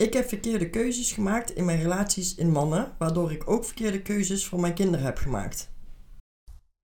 Ik 0.00 0.12
heb 0.12 0.28
verkeerde 0.28 0.70
keuzes 0.70 1.12
gemaakt 1.12 1.54
in 1.54 1.64
mijn 1.64 1.78
relaties 1.78 2.34
in 2.34 2.50
mannen, 2.50 2.94
waardoor 2.98 3.32
ik 3.32 3.50
ook 3.50 3.64
verkeerde 3.64 4.02
keuzes 4.02 4.46
voor 4.46 4.60
mijn 4.60 4.74
kinderen 4.74 5.04
heb 5.04 5.18
gemaakt. 5.18 5.70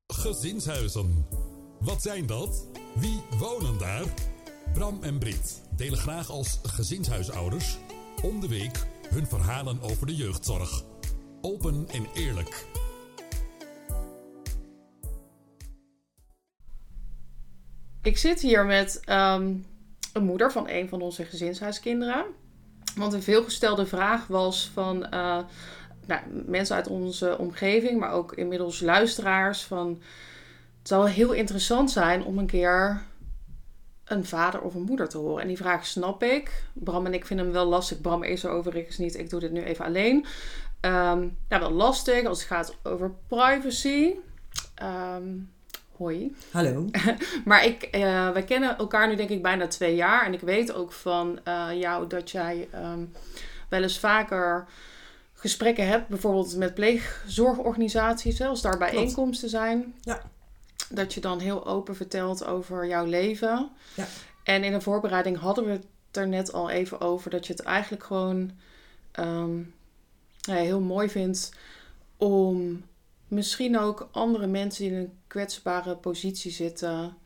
Gezinshuizen. 0.06 1.26
Wat 1.80 2.02
zijn 2.02 2.26
dat? 2.26 2.66
Wie 2.94 3.22
wonen 3.38 3.78
daar? 3.78 4.04
Bram 4.72 5.02
en 5.02 5.18
Brit 5.18 5.62
delen 5.76 5.98
graag 5.98 6.30
als 6.30 6.60
gezinshuisouders 6.62 7.78
om 8.22 8.40
de 8.40 8.48
week 8.48 8.86
hun 9.08 9.26
verhalen 9.26 9.80
over 9.80 10.06
de 10.06 10.14
jeugdzorg. 10.14 10.84
Open 11.40 11.86
en 11.88 12.06
eerlijk. 12.14 12.66
Ik 18.02 18.16
zit 18.16 18.40
hier 18.40 18.66
met 18.66 19.00
ehm, 19.04 19.54
een 20.12 20.24
moeder 20.24 20.52
van 20.52 20.68
een 20.68 20.88
van 20.88 21.02
onze 21.02 21.24
gezinshuiskinderen. 21.24 22.44
Want 22.96 23.12
een 23.12 23.22
veelgestelde 23.22 23.86
vraag 23.86 24.26
was 24.26 24.70
van 24.72 24.96
uh, 24.96 25.38
nou, 26.06 26.20
mensen 26.46 26.76
uit 26.76 26.88
onze 26.88 27.38
omgeving, 27.38 28.00
maar 28.00 28.12
ook 28.12 28.32
inmiddels 28.32 28.80
luisteraars 28.80 29.62
van... 29.62 30.02
Het 30.78 30.88
zou 30.88 31.04
wel 31.04 31.12
heel 31.12 31.32
interessant 31.32 31.90
zijn 31.90 32.24
om 32.24 32.38
een 32.38 32.46
keer 32.46 33.02
een 34.04 34.24
vader 34.24 34.60
of 34.60 34.74
een 34.74 34.82
moeder 34.82 35.08
te 35.08 35.18
horen. 35.18 35.42
En 35.42 35.48
die 35.48 35.56
vraag 35.56 35.86
snap 35.86 36.22
ik. 36.22 36.64
Bram 36.72 37.06
en 37.06 37.14
ik 37.14 37.26
vinden 37.26 37.46
hem 37.46 37.54
wel 37.54 37.66
lastig. 37.66 38.00
Bram 38.00 38.22
is 38.22 38.44
er 38.44 38.50
overigens 38.50 38.98
niet. 38.98 39.18
Ik 39.18 39.30
doe 39.30 39.40
dit 39.40 39.52
nu 39.52 39.62
even 39.62 39.84
alleen. 39.84 40.16
Um, 40.80 41.36
nou, 41.48 41.60
wel 41.62 41.70
lastig 41.70 42.26
als 42.26 42.38
het 42.38 42.46
gaat 42.46 42.76
over 42.82 43.14
privacy. 43.26 44.14
Um, 44.82 45.52
hoi. 45.96 46.36
Hallo. 46.50 46.88
maar 47.44 47.64
ik, 47.64 47.88
uh, 47.92 48.30
wij 48.30 48.44
kennen 48.44 48.78
elkaar 48.78 49.08
nu 49.08 49.16
denk 49.16 49.30
ik 49.30 49.42
bijna 49.42 49.66
twee 49.66 49.94
jaar. 49.94 50.26
En 50.26 50.32
ik 50.32 50.40
weet 50.40 50.72
ook 50.72 50.92
van 50.92 51.38
uh, 51.44 51.68
jou 51.74 52.06
dat 52.06 52.30
jij 52.30 52.68
um, 52.74 53.12
wel 53.68 53.82
eens 53.82 53.98
vaker 53.98 54.66
gesprekken 55.32 55.86
hebt. 55.86 56.08
Bijvoorbeeld 56.08 56.56
met 56.56 56.74
pleegzorgorganisaties. 56.74 58.40
Als 58.40 58.62
daar 58.62 58.78
bijeenkomsten 58.78 59.48
zijn. 59.48 59.94
Ja. 60.00 60.22
Dat 60.90 61.14
je 61.14 61.20
dan 61.20 61.38
heel 61.38 61.66
open 61.66 61.96
vertelt 61.96 62.44
over 62.44 62.86
jouw 62.86 63.04
leven. 63.04 63.70
Ja. 63.94 64.06
En 64.44 64.64
in 64.64 64.72
de 64.72 64.80
voorbereiding 64.80 65.38
hadden 65.38 65.64
we 65.64 65.70
het 65.70 65.86
er 66.10 66.28
net 66.28 66.52
al 66.52 66.70
even 66.70 67.00
over. 67.00 67.30
Dat 67.30 67.46
je 67.46 67.52
het 67.52 67.62
eigenlijk 67.62 68.04
gewoon 68.04 68.50
um, 69.18 69.74
ja, 70.40 70.54
heel 70.54 70.80
mooi 70.80 71.08
vindt 71.08 71.52
om 72.16 72.84
misschien 73.28 73.78
ook 73.78 74.08
andere 74.12 74.46
mensen 74.46 74.84
die 74.84 74.92
in 74.92 74.98
een 74.98 75.12
kwetsbare 75.36 75.96
positie 75.96 76.50
zitten 76.50 77.16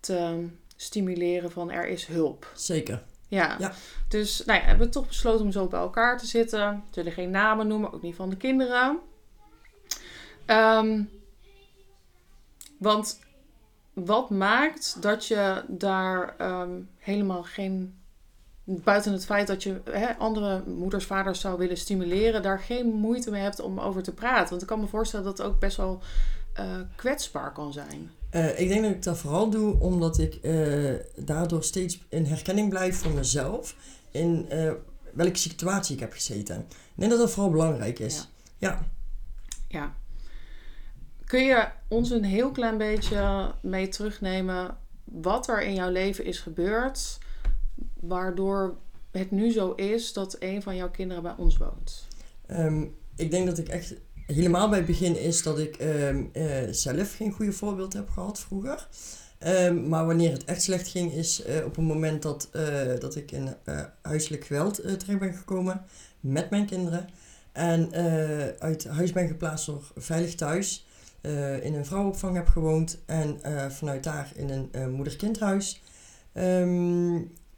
te 0.00 0.48
stimuleren 0.76 1.50
van 1.50 1.70
er 1.70 1.86
is 1.86 2.06
hulp. 2.06 2.50
Zeker. 2.54 3.02
Ja. 3.28 3.56
Ja. 3.58 3.72
Dus 4.08 4.44
nou 4.44 4.60
ja, 4.60 4.64
hebben 4.64 4.86
we 4.86 4.92
toch 4.92 5.06
besloten 5.06 5.44
om 5.44 5.52
zo 5.52 5.66
bij 5.66 5.80
elkaar 5.80 6.18
te 6.18 6.26
zitten. 6.26 6.70
We 6.70 6.80
zullen 6.90 7.12
geen 7.12 7.30
namen 7.30 7.66
noemen, 7.66 7.92
ook 7.92 8.02
niet 8.02 8.14
van 8.14 8.30
de 8.30 8.36
kinderen. 8.36 8.98
Um, 10.46 11.10
want 12.78 13.18
wat 13.92 14.30
maakt 14.30 15.02
dat 15.02 15.26
je 15.26 15.64
daar 15.68 16.34
um, 16.40 16.88
helemaal 16.98 17.42
geen 17.42 17.98
buiten 18.64 19.12
het 19.12 19.24
feit 19.24 19.46
dat 19.46 19.62
je 19.62 19.80
hè, 19.90 20.14
andere 20.16 20.62
moeders, 20.66 21.04
vaders 21.04 21.40
zou 21.40 21.58
willen 21.58 21.76
stimuleren, 21.76 22.42
daar 22.42 22.58
geen 22.58 22.86
moeite 22.86 23.30
mee 23.30 23.42
hebt 23.42 23.60
om 23.60 23.80
over 23.80 24.02
te 24.02 24.14
praten. 24.14 24.48
Want 24.48 24.62
ik 24.62 24.68
kan 24.68 24.80
me 24.80 24.86
voorstellen 24.86 25.26
dat 25.26 25.38
het 25.38 25.46
ook 25.46 25.58
best 25.58 25.76
wel 25.76 26.02
uh, 26.60 26.80
kwetsbaar 26.96 27.52
kan 27.52 27.72
zijn. 27.72 28.10
Uh, 28.30 28.60
ik 28.60 28.68
denk 28.68 28.82
dat 28.82 28.90
ik 28.90 29.02
dat 29.02 29.18
vooral 29.18 29.50
doe 29.50 29.80
omdat 29.80 30.18
ik 30.18 30.38
uh, 30.42 30.94
daardoor 31.16 31.64
steeds 31.64 31.98
in 32.08 32.24
herkenning 32.24 32.68
blijf 32.68 32.96
voor 32.96 33.12
mezelf. 33.12 33.76
In 34.10 34.48
welke 35.12 35.38
situatie 35.38 35.94
ik 35.94 36.00
heb 36.00 36.12
gezeten. 36.12 36.58
Ik 36.68 36.94
denk 36.94 37.10
dat 37.10 37.20
dat 37.20 37.30
vooral 37.30 37.50
belangrijk 37.50 37.98
is. 37.98 38.28
Ja. 38.58 38.68
ja. 38.68 38.86
ja. 39.68 39.94
Kun 41.24 41.44
je 41.44 41.68
ons 41.88 42.10
een 42.10 42.24
heel 42.24 42.50
klein 42.50 42.78
beetje 42.78 43.52
mee 43.62 43.88
terugnemen 43.88 44.76
wat 45.04 45.48
er 45.48 45.62
in 45.62 45.74
jouw 45.74 45.90
leven 45.90 46.24
is 46.24 46.38
gebeurd? 46.38 47.18
waardoor 48.06 48.76
het 49.10 49.30
nu 49.30 49.50
zo 49.50 49.72
is 49.72 50.12
dat 50.12 50.36
een 50.38 50.62
van 50.62 50.76
jouw 50.76 50.90
kinderen 50.90 51.22
bij 51.22 51.34
ons 51.36 51.56
woont? 51.56 52.06
Um, 52.50 52.96
ik 53.16 53.30
denk 53.30 53.46
dat 53.46 53.58
ik 53.58 53.68
echt 53.68 53.94
helemaal 54.26 54.68
bij 54.68 54.78
het 54.78 54.86
begin 54.86 55.18
is 55.18 55.42
dat 55.42 55.58
ik 55.58 55.76
um, 55.80 56.30
uh, 56.32 56.46
zelf 56.70 57.16
geen 57.16 57.32
goede 57.32 57.52
voorbeeld 57.52 57.92
heb 57.92 58.10
gehad 58.10 58.40
vroeger. 58.40 58.88
Um, 59.46 59.88
maar 59.88 60.06
wanneer 60.06 60.32
het 60.32 60.44
echt 60.44 60.62
slecht 60.62 60.88
ging, 60.88 61.12
is 61.12 61.46
uh, 61.46 61.64
op 61.64 61.76
een 61.76 61.84
moment 61.84 62.22
dat, 62.22 62.48
uh, 62.52 62.98
dat 62.98 63.16
ik 63.16 63.30
in 63.30 63.56
huiselijk 64.02 64.44
geweld 64.44 64.74
terecht 64.74 65.18
ben 65.18 65.34
gekomen 65.34 65.84
met 66.20 66.50
mijn 66.50 66.66
kinderen. 66.66 67.08
En 67.52 67.92
uit 68.58 68.84
huis 68.84 69.12
ben 69.12 69.28
geplaatst 69.28 69.66
door 69.66 69.92
Veilig 69.96 70.34
Thuis. 70.34 70.86
in 71.62 71.74
een 71.74 71.86
vrouwenopvang 71.86 72.36
heb 72.36 72.48
gewoond. 72.48 72.98
En 73.06 73.40
vanuit 73.70 74.04
daar 74.04 74.32
in 74.34 74.68
een 74.72 74.92
moeder-kindhuis 74.92 75.80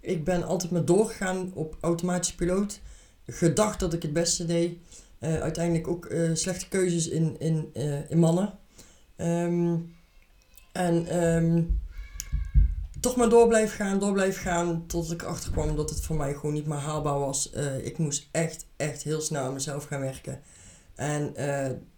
ik 0.06 0.24
ben 0.24 0.42
altijd 0.42 0.72
maar 0.72 0.84
doorgegaan 0.84 1.50
op 1.54 1.76
automatische 1.80 2.34
piloot. 2.34 2.80
Gedacht 3.26 3.80
dat 3.80 3.92
ik 3.92 4.02
het 4.02 4.12
beste 4.12 4.44
deed. 4.44 4.78
Uh, 5.26 5.40
uiteindelijk 5.40 5.88
ook 5.88 6.06
uh, 6.06 6.34
slechte 6.34 6.68
keuzes 6.68 7.08
in, 7.08 7.36
in, 7.38 7.70
uh, 7.74 8.10
in 8.10 8.18
mannen. 8.18 8.58
Um, 9.16 9.94
en 10.72 11.24
um, 11.24 11.80
toch 13.00 13.16
maar 13.16 13.28
door 13.28 13.48
blijven 13.48 13.76
gaan, 13.76 13.98
door 13.98 14.12
blijven 14.12 14.42
gaan. 14.42 14.86
Tot 14.86 15.12
ik 15.12 15.22
erachter 15.22 15.50
kwam 15.50 15.76
dat 15.76 15.90
het 15.90 16.00
voor 16.00 16.16
mij 16.16 16.34
gewoon 16.34 16.52
niet 16.52 16.66
meer 16.66 16.78
haalbaar 16.78 17.18
was. 17.18 17.50
ik 17.82 17.98
moest 17.98 18.28
echt, 18.30 18.66
echt 18.76 19.02
heel 19.02 19.20
snel 19.20 19.44
aan 19.44 19.52
mezelf 19.52 19.84
gaan 19.84 20.00
werken. 20.00 20.40
En 20.94 21.34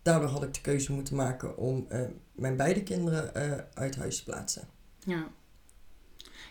daardoor 0.03 0.29
had 0.29 0.43
ik 0.43 0.55
de 0.55 0.61
keuze 0.61 0.93
moeten 0.93 1.17
maken 1.17 1.57
om 1.57 1.87
mijn 2.33 2.57
beide 2.57 2.83
kinderen 2.83 3.33
uit 3.75 3.97
huis 3.97 4.17
te 4.17 4.25
plaatsen. 4.25 4.69
Ja. 5.05 5.27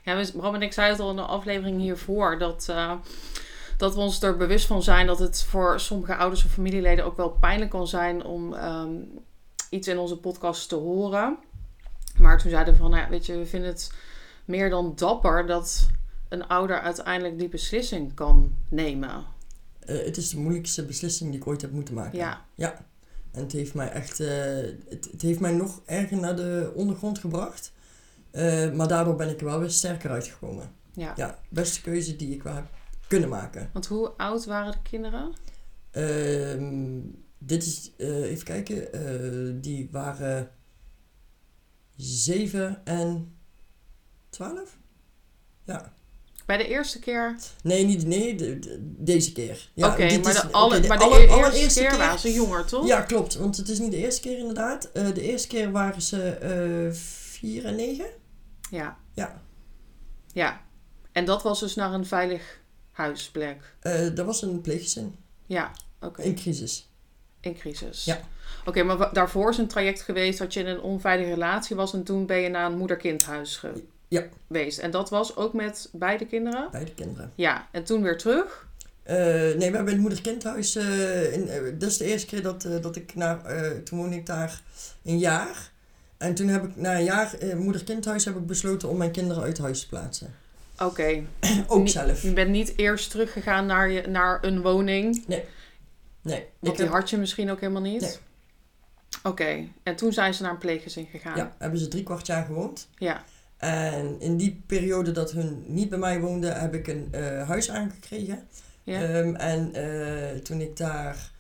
Ja, 0.04 0.26
Bram 0.34 0.56
en 0.56 0.62
ik 0.62 0.74
zeiden 0.74 0.98
het 0.98 1.06
al 1.06 1.12
in 1.12 1.16
de 1.16 1.22
aflevering 1.22 1.80
hiervoor. 1.80 2.40
Dat, 2.40 2.74
dat 3.78 3.96
we 3.96 4.02
ons 4.02 4.22
er 4.22 4.38
bewust 4.38 4.66
van 4.66 4.84
zijn 4.84 5.08
dat 5.08 5.20
het 5.20 5.44
voor 5.44 5.80
sommige 5.80 6.16
ouders 6.16 6.46
of 6.46 6.52
familieleden 6.52 7.06
ook 7.06 7.18
wel 7.18 7.30
pijnlijk 7.30 7.72
kan 7.72 7.88
zijn 7.88 8.24
om 8.24 8.54
um, 8.54 9.10
iets 9.70 9.88
in 9.88 9.98
onze 9.98 10.18
podcast 10.18 10.70
te 10.70 10.76
horen. 10.76 11.38
Maar 12.18 12.40
toen 12.40 12.50
zeiden 12.50 12.74
we 12.74 12.80
van, 12.80 12.90
nou 12.90 13.04
ja, 13.04 13.10
weet 13.10 13.26
je, 13.26 13.38
we 13.38 13.46
vinden 13.46 13.70
het 13.70 13.92
meer 14.46 14.70
dan 14.70 14.94
dapper 14.96 15.48
dat 15.48 15.90
een 16.30 16.48
ouder 16.48 16.80
uiteindelijk 16.80 17.40
die 17.40 17.50
beslissing 17.50 18.14
kan 18.14 18.56
nemen. 18.70 19.26
Uh, 19.86 20.04
het 20.04 20.18
is 20.18 20.30
de 20.30 20.38
moeilijkste 20.38 20.86
beslissing 20.86 21.30
die 21.32 21.40
ik 21.40 21.48
ooit 21.48 21.62
heb 21.62 21.72
moeten 21.72 21.94
maken. 21.94 22.18
Ja. 22.18 22.46
Ja. 22.56 22.86
En 23.32 23.42
het 23.42 23.52
heeft 23.52 23.74
mij 23.74 23.92
echt, 23.92 24.20
uh, 24.20 24.28
het, 24.90 25.08
het 25.12 25.22
heeft 25.22 25.40
mij 25.40 25.52
nog 25.54 25.82
erger 25.86 26.18
naar 26.18 26.36
de 26.36 26.72
ondergrond 26.76 27.20
gebracht. 27.20 27.72
Uh, 28.32 28.72
maar 28.72 28.88
daardoor 28.88 29.16
ben 29.16 29.30
ik 29.30 29.40
er 29.40 29.46
wel 29.46 29.60
weer 29.60 29.70
sterker 29.70 30.10
uitgekomen. 30.10 30.72
Ja. 30.94 31.14
Ja, 31.16 31.40
beste 31.50 31.82
keuze 31.82 32.16
die 32.16 32.34
ik 32.34 32.44
wel 32.44 32.54
heb 32.54 32.66
kunnen 33.08 33.30
maken. 33.30 33.70
Want 33.74 33.88
hoe 33.88 34.10
oud 34.10 34.46
waren 34.46 34.72
de 34.72 34.82
kinderen? 34.82 35.34
Uh, 35.92 37.02
dit 37.38 37.66
is, 37.66 37.92
uh, 37.98 38.32
even 38.32 38.46
kijken, 38.46 38.96
uh, 38.96 39.62
die 39.62 39.90
waren 39.92 40.52
7 41.96 42.82
en 42.86 43.38
12? 44.30 44.78
Ja. 45.64 45.94
Bij 46.46 46.58
de 46.58 46.68
eerste 46.68 47.00
keer? 47.00 47.36
Nee, 47.64 47.86
niet 47.86 48.06
nee, 48.06 48.36
de, 48.36 48.60
de, 48.60 48.94
deze 48.98 49.32
keer. 49.32 49.70
Ja, 49.74 49.88
Oké, 49.88 50.04
okay, 50.04 50.20
maar, 50.20 50.34
de, 50.34 50.52
alle, 50.52 50.66
okay, 50.66 50.82
de 50.82 50.88
maar 50.88 50.98
de 50.98 51.04
aller, 51.04 51.20
eerste 51.20 51.36
allereerste 51.36 51.80
keer, 51.80 51.90
keer 51.90 51.98
waren 51.98 52.20
ze 52.20 52.34
jonger, 52.34 52.66
toch? 52.66 52.88
Ja, 52.88 53.02
klopt. 53.02 53.36
Want 53.36 53.58
het 53.58 53.70
is 53.70 53.80
niet 53.80 53.92
de 53.92 53.98
eerste 53.98 54.22
keer 54.22 54.38
inderdaad. 54.38 54.90
Uh, 54.94 55.14
de 55.14 55.22
eerste 55.22 55.48
keer 55.48 55.72
waren 55.72 56.02
ze 56.02 56.90
4 56.92 57.66
en 57.66 57.76
9. 57.76 58.06
Ja. 58.72 58.98
Ja. 59.14 59.42
Ja. 60.34 60.62
En 61.12 61.26
dat 61.26 61.44
was 61.44 61.60
dus 61.60 61.76
naar 61.76 61.94
een 61.94 62.06
veilig 62.06 62.60
huisplek? 62.98 63.74
Uh, 63.84 64.16
dat 64.16 64.26
was 64.26 64.42
een 64.42 64.62
pleeggezin. 64.62 65.16
Ja, 65.46 65.72
oké. 66.00 66.06
Okay. 66.08 66.26
In 66.26 66.36
crisis. 66.36 66.90
In 67.40 67.56
crisis. 67.56 68.06
Ja. 68.06 68.20
Oké, 68.60 68.70
okay, 68.70 68.84
maar 68.84 69.14
daarvoor 69.14 69.50
is 69.50 69.58
een 69.58 69.68
traject 69.68 70.02
geweest 70.02 70.40
dat 70.40 70.54
je 70.54 70.60
in 70.60 70.68
een 70.68 70.82
onveilige 70.82 71.30
relatie 71.30 71.76
was 71.76 71.94
en 71.94 72.04
toen 72.04 72.26
ben 72.26 72.38
je 72.38 72.50
naar 72.50 72.72
een 72.72 72.78
moeder-kindhuis 72.78 73.58
ge 73.58 73.84
ja. 74.08 74.24
geweest. 74.48 74.80
En 74.80 74.92
dat 74.92 75.10
was 75.10 75.36
ook 75.36 75.54
met 75.54 75.90
beide 75.92 76.26
kinderen? 76.26 76.68
Beide 76.72 76.94
kinderen. 76.94 77.32
Ja, 77.36 77.68
en 77.72 77.84
toen 77.84 78.02
weer 78.02 78.18
terug? 78.18 78.68
Uh, 79.06 79.16
nee, 79.16 79.56
we 79.56 79.64
hebben 79.76 79.88
het 79.88 79.98
moeder-kindhuis. 79.98 80.76
Uh, 80.76 81.34
in, 81.34 81.48
uh, 81.48 81.80
dat 81.80 81.90
is 81.90 81.98
de 81.98 82.06
eerste 82.06 82.28
keer 82.28 82.42
dat, 82.42 82.68
dat 82.82 82.96
ik 82.96 83.16
naar. 83.16 83.42
toen 83.84 84.00
woonde 84.00 84.16
ik 84.16 84.26
daar 84.26 84.62
een 85.04 85.18
jaar. 85.18 85.72
En 86.18 86.36
toen 86.36 86.48
heb 86.48 86.64
ik 86.64 86.76
na 86.76 86.96
een 86.96 87.04
jaar 87.04 87.38
moeder-kindhuis 87.58 88.26
heb 88.26 88.36
ik 88.36 88.46
besloten 88.46 88.90
om 88.90 88.98
mijn 88.98 89.12
kinderen 89.12 89.44
uit 89.44 89.58
huis 89.58 89.80
te 89.80 89.88
plaatsen. 89.88 90.34
Oké. 90.78 90.84
Okay. 90.84 91.28
Ook 91.68 91.88
zelf. 91.88 92.22
Je 92.22 92.34
bent 92.34 92.50
niet 92.50 92.74
eerst 92.78 93.12
teruggegaan 93.12 93.66
naar, 93.66 93.90
je, 93.90 94.08
naar 94.08 94.44
een 94.44 94.62
woning? 94.62 95.24
Nee. 95.28 95.44
Nee. 96.22 96.46
Want 96.60 96.76
die 96.76 96.86
heb... 96.86 96.94
had 96.94 97.10
je 97.10 97.18
misschien 97.18 97.52
ook 97.52 97.60
helemaal 97.60 97.82
niet? 97.82 98.02
Nee. 98.02 98.16
Oké. 99.18 99.28
Okay. 99.28 99.72
En 99.84 99.96
toen 99.96 100.14
zijn 100.14 100.34
ze 100.34 100.42
naar 100.42 100.52
een 100.52 100.58
pleeggezin 100.58 101.06
gegaan? 101.06 101.38
Ja, 101.38 101.56
hebben 101.58 101.80
ze 101.80 101.88
drie 101.88 102.04
kwart 102.04 102.28
jaar 102.28 102.46
gewoond. 102.46 102.88
Ja. 102.98 103.24
En 103.58 104.16
in 104.20 104.38
die 104.38 104.64
periode 104.66 105.12
dat 105.12 105.32
hun 105.32 105.64
niet 105.68 105.90
bij 105.90 106.00
mij 106.00 106.20
woonden, 106.20 106.60
heb 106.60 106.74
ik 106.74 106.88
een 106.88 107.08
uh, 107.16 107.48
huis 107.48 107.70
aangekregen. 107.70 108.48
Ja. 108.84 109.02
Ehm, 109.02 109.36
en 109.36 109.74
eh, 109.74 110.40
toen 110.40 110.62
ik 110.62 110.78
daar 110.78 111.32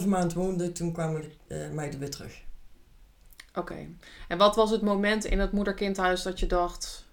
2,5 0.00 0.06
maand 0.06 0.32
woonde, 0.32 0.72
toen 0.72 0.92
kwamen 0.92 1.22
de 1.48 1.54
eh, 1.54 1.70
meiden 1.70 2.00
weer 2.00 2.10
terug. 2.10 2.42
Oké. 3.54 3.86
En 4.28 4.38
wat 4.38 4.56
was 4.56 4.70
het 4.70 4.82
moment 4.82 5.24
in 5.24 5.38
het 5.38 5.52
moederkindhuis 5.52 6.22
dat 6.22 6.40
je 6.40 6.46
dacht: 6.46 7.03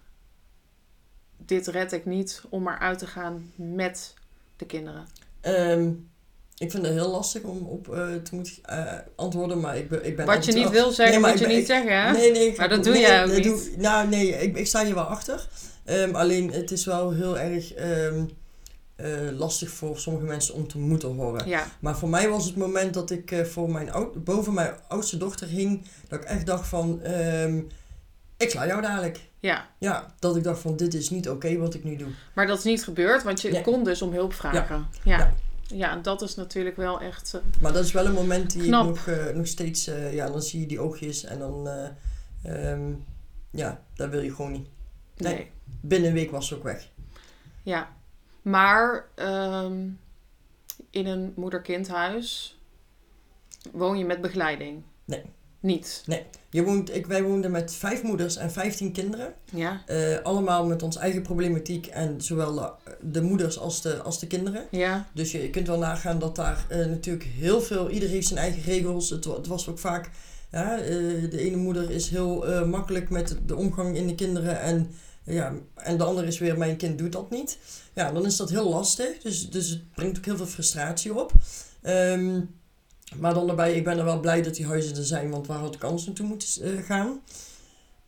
dit 1.46 1.66
red 1.66 1.92
ik 1.92 2.04
niet 2.06 2.42
om 2.48 2.62
maar 2.62 2.78
uit 2.78 2.98
te 2.98 3.06
gaan 3.06 3.50
met 3.54 4.14
de 4.56 4.64
kinderen? 4.66 5.06
Ehm, 5.40 5.88
ik 6.58 6.70
vind 6.70 6.84
het 6.86 6.92
heel 6.94 7.10
lastig 7.10 7.42
om 7.42 7.66
op 7.66 7.88
eh, 7.94 8.14
te 8.14 8.34
moeten 8.34 8.52
eh, 8.64 8.92
antwoorden, 9.16 9.60
maar 9.60 9.76
ik 9.76 9.88
ben, 9.88 10.06
ik 10.06 10.16
ben 10.16 10.26
Wat 10.26 10.44
je 10.44 10.52
niet 10.52 10.70
wil 10.70 10.90
zeggen, 10.90 11.20
Nee, 11.20 11.30
moet 11.30 11.38
je 11.40 11.46
ben- 11.46 11.56
niet 11.56 11.66
zeggen, 11.66 12.02
hè? 12.02 12.12
Nee, 12.12 12.30
nee. 12.30 12.46
ik- 12.48 12.56
Maar 12.56 12.68
dat 12.68 12.84
doe 12.84 12.92
nee, 12.92 13.02
jij 13.02 13.24
ook 13.24 13.32
niet. 13.32 13.42
doe- 13.44 13.70
nou, 13.76 14.08
nee, 14.08 14.28
ik, 14.28 14.56
ik 14.56 14.66
sta 14.66 14.84
hier 14.84 14.94
wel 14.94 15.04
achter. 15.04 15.48
Ehm, 15.84 16.14
alleen, 16.14 16.52
het 16.52 16.70
is 16.70 16.84
wel 16.84 17.12
heel 17.12 17.38
erg 17.38 17.72
ehm, 17.74 18.24
eh, 18.96 19.10
lastig 19.32 19.70
voor 19.70 19.98
sommige 19.98 20.24
mensen 20.26 20.54
om 20.54 20.68
te 20.68 20.78
moeten 20.78 21.08
horen. 21.14 21.48
Ja, 21.48 21.66
Maar 21.80 21.96
voor 21.98 22.08
mij 22.08 22.28
was 22.28 22.44
het 22.44 22.56
moment 22.56 22.94
dat 22.94 23.10
ik 23.10 23.46
voor 23.50 23.70
mijn 23.70 23.92
oud, 23.92 24.24
boven 24.24 24.54
mijn 24.54 24.74
oudste 24.88 25.16
dochter 25.16 25.46
hing, 25.48 25.84
dat 26.08 26.20
ik 26.20 26.24
echt 26.28 26.46
dacht 26.46 26.68
van, 26.68 27.00
ik 28.42 28.50
sla 28.50 28.66
jou 28.66 28.82
dadelijk. 28.82 29.20
ja. 29.40 29.68
Ja, 29.78 30.14
dat 30.18 30.36
ik 30.36 30.42
dacht 30.42 30.60
van, 30.60 30.76
dit 30.76 30.94
is 30.94 31.10
niet 31.10 31.28
oké 31.28 31.56
wat 31.58 31.74
ik 31.74 31.84
nu 31.84 31.96
doe. 31.96 32.08
Maar 32.34 32.46
dat 32.46 32.58
is 32.58 32.64
niet 32.64 32.84
gebeurd, 32.84 33.22
want 33.22 33.40
je 33.40 33.50
Nee. 33.50 33.62
kon 33.62 33.84
dus 33.84 34.02
om 34.02 34.12
hulp 34.12 34.32
vragen. 34.32 34.86
Ja. 35.04 35.18
Ja. 35.18 35.32
Ja, 35.66 35.90
en 35.92 36.02
dat 36.02 36.22
is 36.22 36.34
natuurlijk 36.34 36.76
wel 36.76 37.00
echt. 37.00 37.34
eh, 37.34 37.40
Maar 37.60 37.72
dat 37.72 37.84
is 37.84 37.92
wel 37.92 38.06
een 38.06 38.12
moment 38.12 38.50
die 38.52 38.62
Knap. 38.62 38.82
ik 38.82 38.88
nog, 38.94 39.06
eh, 39.06 39.34
nog 39.34 39.46
steeds, 39.46 39.86
eh, 39.86 40.14
ja, 40.14 40.26
dan 40.26 40.42
zie 40.42 40.60
je 40.60 40.66
die 40.66 40.80
oogjes 40.80 41.24
en 41.24 41.38
dan, 41.38 41.68
eh, 41.68 42.70
ehm, 42.72 42.92
ja, 43.50 43.82
dat 43.94 44.10
wil 44.10 44.20
je 44.20 44.34
gewoon 44.34 44.52
niet. 44.52 44.68
nee. 45.16 45.34
Nee. 45.34 45.50
Binnen 45.80 46.08
een 46.08 46.14
week 46.14 46.30
was 46.30 46.48
ze 46.48 46.54
ook 46.56 46.62
weg. 46.62 46.88
Ja. 47.62 47.88
Maar 48.42 49.04
ehm, 49.14 49.88
in 50.90 51.06
een 51.06 51.32
moeder-kindhuis 51.36 52.58
woon 53.72 53.98
je 53.98 54.04
met 54.04 54.20
begeleiding? 54.20 54.82
Nee. 55.04 55.22
Niet? 55.62 56.04
Je 56.50 56.64
woont, 56.64 56.94
ik, 56.94 57.06
wij 57.06 57.22
woonden 57.22 57.50
met 57.50 57.74
vijf 57.74 58.02
moeders 58.02 58.36
en 58.36 58.50
vijftien 58.52 58.92
kinderen. 58.92 59.34
Ja. 59.52 59.82
Eh, 59.86 60.18
allemaal 60.22 60.66
met 60.66 60.82
ons 60.82 60.96
eigen 60.96 61.22
problematiek 61.22 61.86
en 61.86 62.20
zowel 62.20 62.54
de, 62.54 62.70
de 63.00 63.22
moeders 63.22 63.58
als 63.58 63.82
de, 63.82 63.96
als 64.02 64.18
de 64.20 64.26
kinderen. 64.26 64.64
Ja. 64.70 65.08
Dus 65.14 65.32
je, 65.32 65.50
kunt 65.50 65.66
wel 65.66 65.78
nagaan 65.78 66.18
dat 66.18 66.36
daar 66.36 66.66
eh, 66.68 66.78
natuurlijk 66.78 67.24
heel 67.24 67.60
veel, 67.60 67.90
ieder 67.90 68.08
heeft 68.08 68.26
zijn 68.26 68.38
eigen 68.38 68.62
regels. 68.62 69.10
Het, 69.10 69.24
wa- 69.24 69.36
het 69.36 69.46
was 69.46 69.68
ook 69.68 69.78
vaak, 69.78 70.10
ja, 70.50 70.78
eh, 70.78 70.86
de 71.30 71.38
ene 71.38 71.56
moeder 71.56 71.90
is 71.90 72.08
heel 72.08 72.66
makkelijk 72.66 73.10
met 73.10 73.36
de 73.46 73.56
omgang 73.56 73.96
in 73.96 74.06
de 74.06 74.14
kinderen 74.14 74.60
en, 74.60 74.90
ja, 75.24 75.52
en 75.74 75.96
de 75.98 76.04
andere 76.04 76.26
is 76.26 76.38
weer, 76.38 76.58
mijn 76.58 76.76
kind 76.76 76.98
doet 76.98 77.12
dat 77.12 77.30
niet. 77.30 77.58
Ja, 77.94 78.12
dan 78.12 78.26
is 78.26 78.36
dat 78.36 78.50
heel 78.50 78.68
lastig, 78.68 79.18
dus, 79.18 79.50
dus 79.50 79.68
het 79.68 79.92
brengt 79.94 80.18
ook 80.18 80.24
heel 80.24 80.36
veel 80.36 80.46
frustratie 80.46 81.14
op. 81.20 81.32
Ehm, 81.82 82.40
maar 83.18 83.34
dan 83.34 83.46
daarbij, 83.46 83.74
ik 83.74 83.84
ben 83.84 83.98
er 83.98 84.04
wel 84.04 84.20
blij 84.20 84.42
dat 84.42 84.54
die 84.54 84.66
huizen 84.66 84.96
er 84.96 85.04
zijn, 85.04 85.30
want 85.30 85.46
waar 85.46 85.58
had 85.58 85.74
ik 85.74 85.82
anders 85.82 86.06
naartoe 86.06 86.26
moeten 86.26 86.62
eh, 86.62 86.84
gaan? 86.84 87.20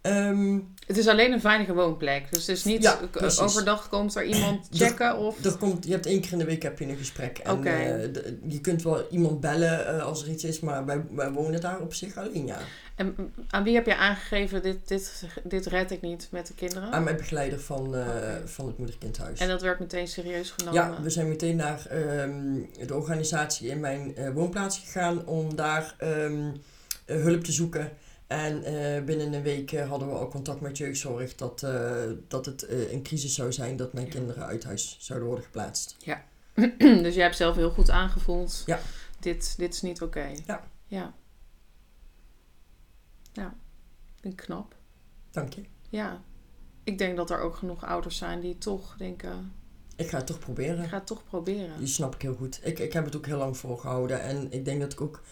Ehm, 0.01 0.59
Het 0.87 0.97
is 0.97 1.07
alleen 1.09 1.33
een 1.33 1.41
veilige 1.41 1.75
woonplek. 1.75 2.33
Dus 2.33 2.47
het 2.47 2.57
is 2.57 2.65
niet 2.65 2.83
Ja, 2.83 2.99
overdag 3.41 3.89
komt 3.89 4.15
er 4.15 4.25
iemand 4.25 4.69
checken 4.81 5.17
of... 5.19 5.45
Er 5.45 5.57
komt, 5.57 5.85
je 5.85 5.91
hebt 5.93 6.07
één 6.07 6.21
keer 6.21 6.33
in 6.33 6.39
de 6.39 6.45
week 6.45 6.63
heb 6.63 6.79
je 6.79 6.85
een 6.87 6.97
gesprek. 6.97 7.39
En 7.39 7.57
eh, 7.57 8.13
de- 8.13 8.39
je 8.49 8.61
kunt 8.61 8.83
wel 8.83 9.07
iemand 9.11 9.41
bellen 9.41 9.87
eh, 9.87 10.05
als 10.05 10.23
er 10.23 10.29
iets 10.29 10.45
is, 10.45 10.61
maar 10.61 10.85
wij, 10.85 11.05
wij 11.11 11.31
wonen 11.31 11.61
daar 11.61 11.81
op 11.81 11.95
zich 11.95 12.17
alleen, 12.17 12.47
ja. 12.47 12.59
En 12.97 13.33
aan 13.49 13.63
wie 13.65 13.75
heb 13.75 13.87
je 13.87 13.97
aangegeven, 13.97 14.63
dit, 14.63 14.89
dit, 14.89 15.25
dit 15.45 15.67
red 15.67 15.91
ik 15.91 16.01
niet 16.01 16.29
met 16.31 16.47
de 16.47 16.55
kinderen? 16.55 16.93
Aan 16.93 17.05
mijn 17.05 17.17
begeleider 17.17 17.61
van, 17.61 17.87
Oké. 17.87 18.43
van 18.45 18.67
het 18.67 18.79
moederkindhuis. 18.79 19.41
En 19.41 19.49
dat 19.49 19.63
werd 19.63 19.79
meteen 19.79 20.09
serieus 20.09 20.51
genomen? 20.51 20.81
ja, 20.81 21.03
we 21.03 21.11
zijn 21.11 21.29
meteen 21.29 21.57
naar 21.57 21.87
ehm, 21.87 22.61
de 22.87 22.95
organisatie 22.95 23.69
in 23.69 23.81
mijn 23.81 24.33
woonplaats 24.35 24.79
gegaan 24.79 25.27
om 25.27 25.57
daar 25.57 25.95
ehm, 25.99 26.49
eh, 27.05 27.17
hulp 27.23 27.45
te 27.45 27.53
zoeken. 27.53 27.91
En 28.35 28.65
eh, 28.65 29.05
binnen 29.05 29.33
een 29.33 29.43
week 29.43 29.73
eh, 29.73 29.89
hadden 29.89 30.09
we 30.09 30.15
ook 30.15 30.31
contact 30.31 30.61
met 30.61 30.79
jeugdzorg 30.79 31.35
dat, 31.35 31.63
eh, 31.63 32.03
dat 32.29 32.47
het 32.47 32.69
een 32.69 33.03
crisis 33.03 33.35
zou 33.35 33.53
zijn 33.53 33.77
dat 33.77 33.93
mijn 33.93 34.07
Ja. 34.07 34.13
kinderen 34.13 34.47
uit 34.47 34.65
huis 34.65 34.97
zouden 35.01 35.29
worden 35.29 35.45
geplaatst. 35.45 35.97
dus 36.79 37.15
jij 37.15 37.23
hebt 37.25 37.37
zelf 37.37 37.57
heel 37.57 37.71
goed 37.71 37.91
aangevoeld. 37.91 38.63
Ja. 38.67 38.81
Dit, 39.21 39.55
dit 39.57 39.75
is 39.75 39.83
niet 39.83 40.03
oké. 40.03 40.27
Ja. 40.47 40.69
Ja. 40.87 41.15
Ja. 43.33 43.55
Vind 44.21 44.33
ik 44.41 44.45
knap. 44.45 44.75
Dank 45.31 45.53
je. 45.53 45.63
Ja. 45.89 46.23
Ik 46.85 46.99
denk 46.99 47.17
dat 47.17 47.31
er 47.31 47.41
ook 47.41 47.57
genoeg 47.57 47.85
ouders 47.85 48.17
zijn 48.17 48.41
die 48.41 48.59
toch 48.59 48.97
denken, 48.97 49.53
Ik 49.97 50.09
ga 50.09 50.17
het 50.17 50.27
toch 50.27 50.39
proberen. 50.39 50.83
ik 50.83 50.89
ga 50.89 50.97
het 50.97 51.07
toch 51.07 51.25
proberen. 51.25 51.79
Die 51.79 51.87
snap 51.87 52.15
ik 52.15 52.23
heel 52.23 52.35
goed. 52.35 52.61
Ik, 52.63 52.79
ik 52.79 52.93
heb 52.93 53.05
het 53.05 53.17
ook 53.17 53.27
heel 53.27 53.39
lang 53.39 53.57
volgehouden. 53.57 54.21
En 54.23 54.53
ik 54.53 54.65
denk 54.65 54.81
dat 54.81 54.93
ik 54.93 55.01
ook 55.01 55.23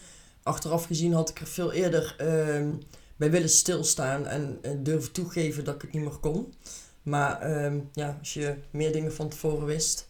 achteraf 0.43 0.85
gezien 0.85 1.13
had 1.13 1.29
ik 1.29 1.39
er 1.39 1.47
veel 1.47 1.71
eerder 1.71 2.15
ehm, 2.17 2.69
bij 3.15 3.31
willen 3.31 3.49
stilstaan 3.49 4.27
en 4.27 4.59
eh, 4.61 4.71
durven 4.77 5.11
toegeven 5.11 5.63
dat 5.63 5.75
ik 5.75 5.81
het 5.81 5.93
niet 5.93 6.03
meer 6.03 6.17
kon. 6.17 6.53
Maar 7.01 7.41
ehm, 7.41 7.79
ja, 7.93 8.17
als 8.19 8.33
je 8.33 8.55
meer 8.69 8.91
dingen 8.91 9.13
van 9.13 9.29
tevoren 9.29 9.65
wist. 9.65 10.09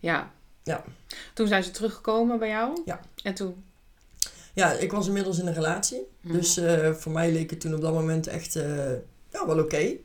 Ja. 0.00 0.32
Ja. 0.62 0.84
Toen 1.34 1.46
zijn 1.46 1.64
ze 1.64 1.70
teruggekomen 1.70 2.38
bij 2.38 2.48
jou? 2.48 2.82
Ja. 2.84 3.00
En 3.22 3.34
toen? 3.34 3.64
Ja, 4.54 4.72
ik 4.72 4.92
was 4.92 5.06
inmiddels 5.06 5.38
in 5.38 5.46
een 5.46 5.54
relatie. 5.54 6.06
Mhm. 6.20 6.32
Dus 6.32 6.56
eh, 6.56 6.92
voor 6.92 7.12
mij 7.12 7.32
leek 7.32 7.50
het 7.50 7.60
toen 7.60 7.74
op 7.74 7.80
dat 7.80 7.92
moment 7.92 8.26
echt 8.26 8.56
eh, 8.56 8.92
ja, 9.30 9.46
wel 9.46 9.58
oké. 9.58 9.96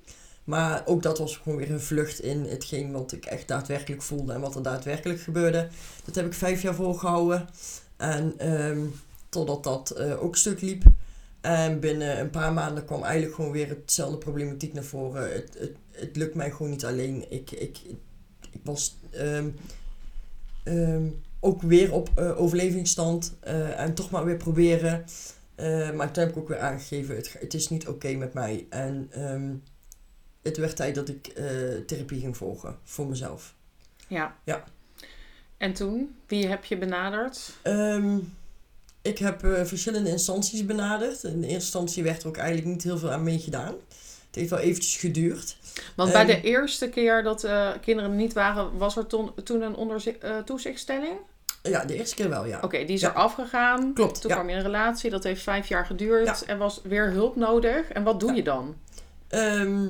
Maar 0.43 0.81
ook 0.85 1.03
dat 1.03 1.17
was 1.17 1.37
gewoon 1.37 1.57
weer 1.57 1.71
een 1.71 1.81
vlucht 1.81 2.19
in 2.19 2.45
hetgeen 2.45 2.91
wat 2.91 3.11
ik 3.11 3.25
echt 3.25 3.47
daadwerkelijk 3.47 4.01
voelde 4.01 4.33
en 4.33 4.41
wat 4.41 4.55
er 4.55 4.61
daadwerkelijk 4.61 5.19
gebeurde. 5.19 5.67
Dat 6.05 6.15
heb 6.15 6.25
ik 6.25 6.33
vijf 6.33 6.61
jaar 6.61 6.75
volgehouden. 6.75 7.49
En 7.97 8.33
ehm, 8.37 8.85
totdat 9.45 9.63
dat 9.63 9.89
eh, 9.97 10.23
ook 10.23 10.35
stuk 10.35 10.61
liep. 10.61 10.83
En 11.41 11.79
binnen 11.79 12.19
een 12.19 12.29
paar 12.29 12.53
maanden 12.53 12.85
kwam 12.85 13.03
eigenlijk 13.03 13.35
gewoon 13.35 13.51
weer 13.51 13.69
hetzelfde 13.69 14.17
problematiek 14.17 14.73
naar 14.73 14.83
voren. 14.83 15.33
Het, 15.33 15.57
het, 15.59 15.75
het 15.91 16.15
lukt 16.15 16.35
mij 16.35 16.51
gewoon 16.51 16.69
niet 16.69 16.85
alleen. 16.85 17.25
Ik, 17.29 17.51
ik, 17.51 17.77
ik 18.51 18.61
was 18.63 18.97
ehm, 19.11 19.49
ehm, 20.63 21.07
ook 21.39 21.61
weer 21.61 21.93
op 21.93 22.09
eh, 22.15 22.41
overlevingsstand. 22.41 23.37
eh, 23.39 23.79
en 23.79 23.93
toch 23.93 24.09
maar 24.09 24.25
weer 24.25 24.37
proberen. 24.37 25.05
Eh, 25.55 25.91
maar 25.91 26.11
toen 26.11 26.23
heb 26.23 26.31
ik 26.31 26.37
ook 26.37 26.47
weer 26.47 26.59
aangegeven, 26.59 27.15
het, 27.15 27.35
het 27.39 27.53
is 27.53 27.69
niet 27.69 27.87
oké 27.87 28.13
met 28.13 28.33
mij. 28.33 28.65
En 28.69 29.07
ehm, 29.11 29.53
het 30.41 30.57
werd 30.57 30.75
tijd 30.75 30.95
dat 30.95 31.09
ik 31.09 31.23
therapie 31.85 32.19
ging 32.19 32.37
volgen 32.37 32.77
voor 32.83 33.07
mezelf. 33.07 33.55
Ja. 34.07 34.35
Ja. 34.43 34.63
En 35.57 35.73
toen? 35.73 36.15
Wie 36.27 36.47
heb 36.47 36.65
je 36.65 36.77
benaderd? 36.77 37.53
Ik 39.07 39.17
heb 39.17 39.43
eh, 39.43 39.63
verschillende 39.65 40.09
instanties 40.09 40.65
benaderd. 40.65 41.23
In 41.23 41.31
de 41.41 41.47
eerste 41.47 41.53
instantie 41.53 42.03
werd 42.03 42.21
er 42.21 42.27
ook 42.27 42.37
eigenlijk 42.37 42.67
niet 42.67 42.83
heel 42.83 42.97
veel 42.97 43.11
aan 43.11 43.23
meegedaan. 43.23 43.73
Het 44.27 44.35
heeft 44.35 44.49
wel 44.49 44.59
eventjes 44.59 44.97
geduurd. 44.97 45.57
Want 45.95 46.11
bij 46.11 46.21
Ehm, 46.21 46.41
de 46.41 46.41
eerste 46.47 46.89
keer 46.89 47.23
dat 47.23 47.43
eh, 47.43 47.69
kinderen 47.81 48.11
er 48.11 48.17
niet 48.17 48.33
waren, 48.33 48.77
was 48.77 48.97
er 48.97 49.07
ton- 49.07 49.31
toen 49.43 49.61
een 49.61 49.75
onderzi- 49.75 50.17
eh, 50.21 50.37
toezichtstelling? 50.37 51.13
Ja, 51.63 51.85
de 51.85 51.95
eerste 51.95 52.15
keer 52.15 52.29
wel, 52.29 52.45
ja. 52.45 52.59
Oké, 52.61 52.77
die 52.77 52.95
is 52.95 53.01
Ja. 53.01 53.07
er 53.09 53.15
afgegaan. 53.15 53.93
Klopt, 53.93 54.21
Toen 54.21 54.29
ja. 54.29 54.35
kwam 54.35 54.47
je 54.47 54.53
in 54.53 54.57
een 54.59 54.65
relatie, 54.65 55.09
dat 55.09 55.23
heeft 55.23 55.41
vijf 55.41 55.67
jaar 55.67 55.85
geduurd. 55.85 56.25
Ja. 56.25 56.37
En 56.45 56.57
was 56.57 56.81
weer 56.83 57.11
hulp 57.11 57.35
nodig. 57.35 57.87
En 57.89 58.03
wat 58.03 58.19
doe 58.19 58.33
je 58.33 58.43
dan? 58.43 58.75
Ehm, 59.27 59.85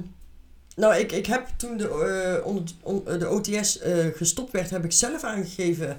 nou, 0.76 0.96
ik, 0.96 1.12
ik 1.12 1.26
heb 1.26 1.48
toen 1.58 1.78
de, 1.78 2.42
on- 2.84 3.04
de 3.20 3.30
OTS 3.30 3.80
gestopt 4.16 4.52
werd, 4.52 4.70
heb 4.70 4.84
ik 4.84 4.92
zelf 4.92 5.24
aangegeven 5.24 5.98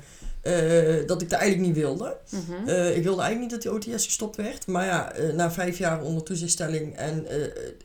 eh, 0.49 1.07
dat 1.07 1.23
ik 1.23 1.31
dat 1.31 1.38
eigenlijk 1.38 1.69
niet 1.69 1.85
wilde. 1.85 2.17
Mhm. 2.31 2.69
Eh, 2.69 2.97
ik 2.97 3.02
wilde 3.02 3.23
eigenlijk 3.23 3.40
niet 3.40 3.50
dat 3.50 3.62
die 3.62 3.95
OTS 3.95 4.05
gestopt 4.05 4.37
werd. 4.37 4.67
Maar 4.67 4.85
ja, 4.85 5.12
eh, 5.12 5.35
na 5.35 5.52
vijf 5.52 5.78
jaar 5.78 6.02
onder 6.02 6.23
toezichtstelling 6.23 6.97
en 6.97 7.26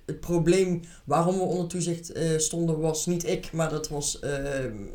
het 0.06 0.20
probleem 0.20 0.82
waarom 1.04 1.36
we 1.36 1.42
onder 1.42 1.68
toezicht 1.68 2.12
stonden 2.38 2.80
was 2.80 3.06
niet 3.06 3.28
ik, 3.28 3.52
maar 3.52 3.70
dat 3.70 3.90
was 3.90 4.20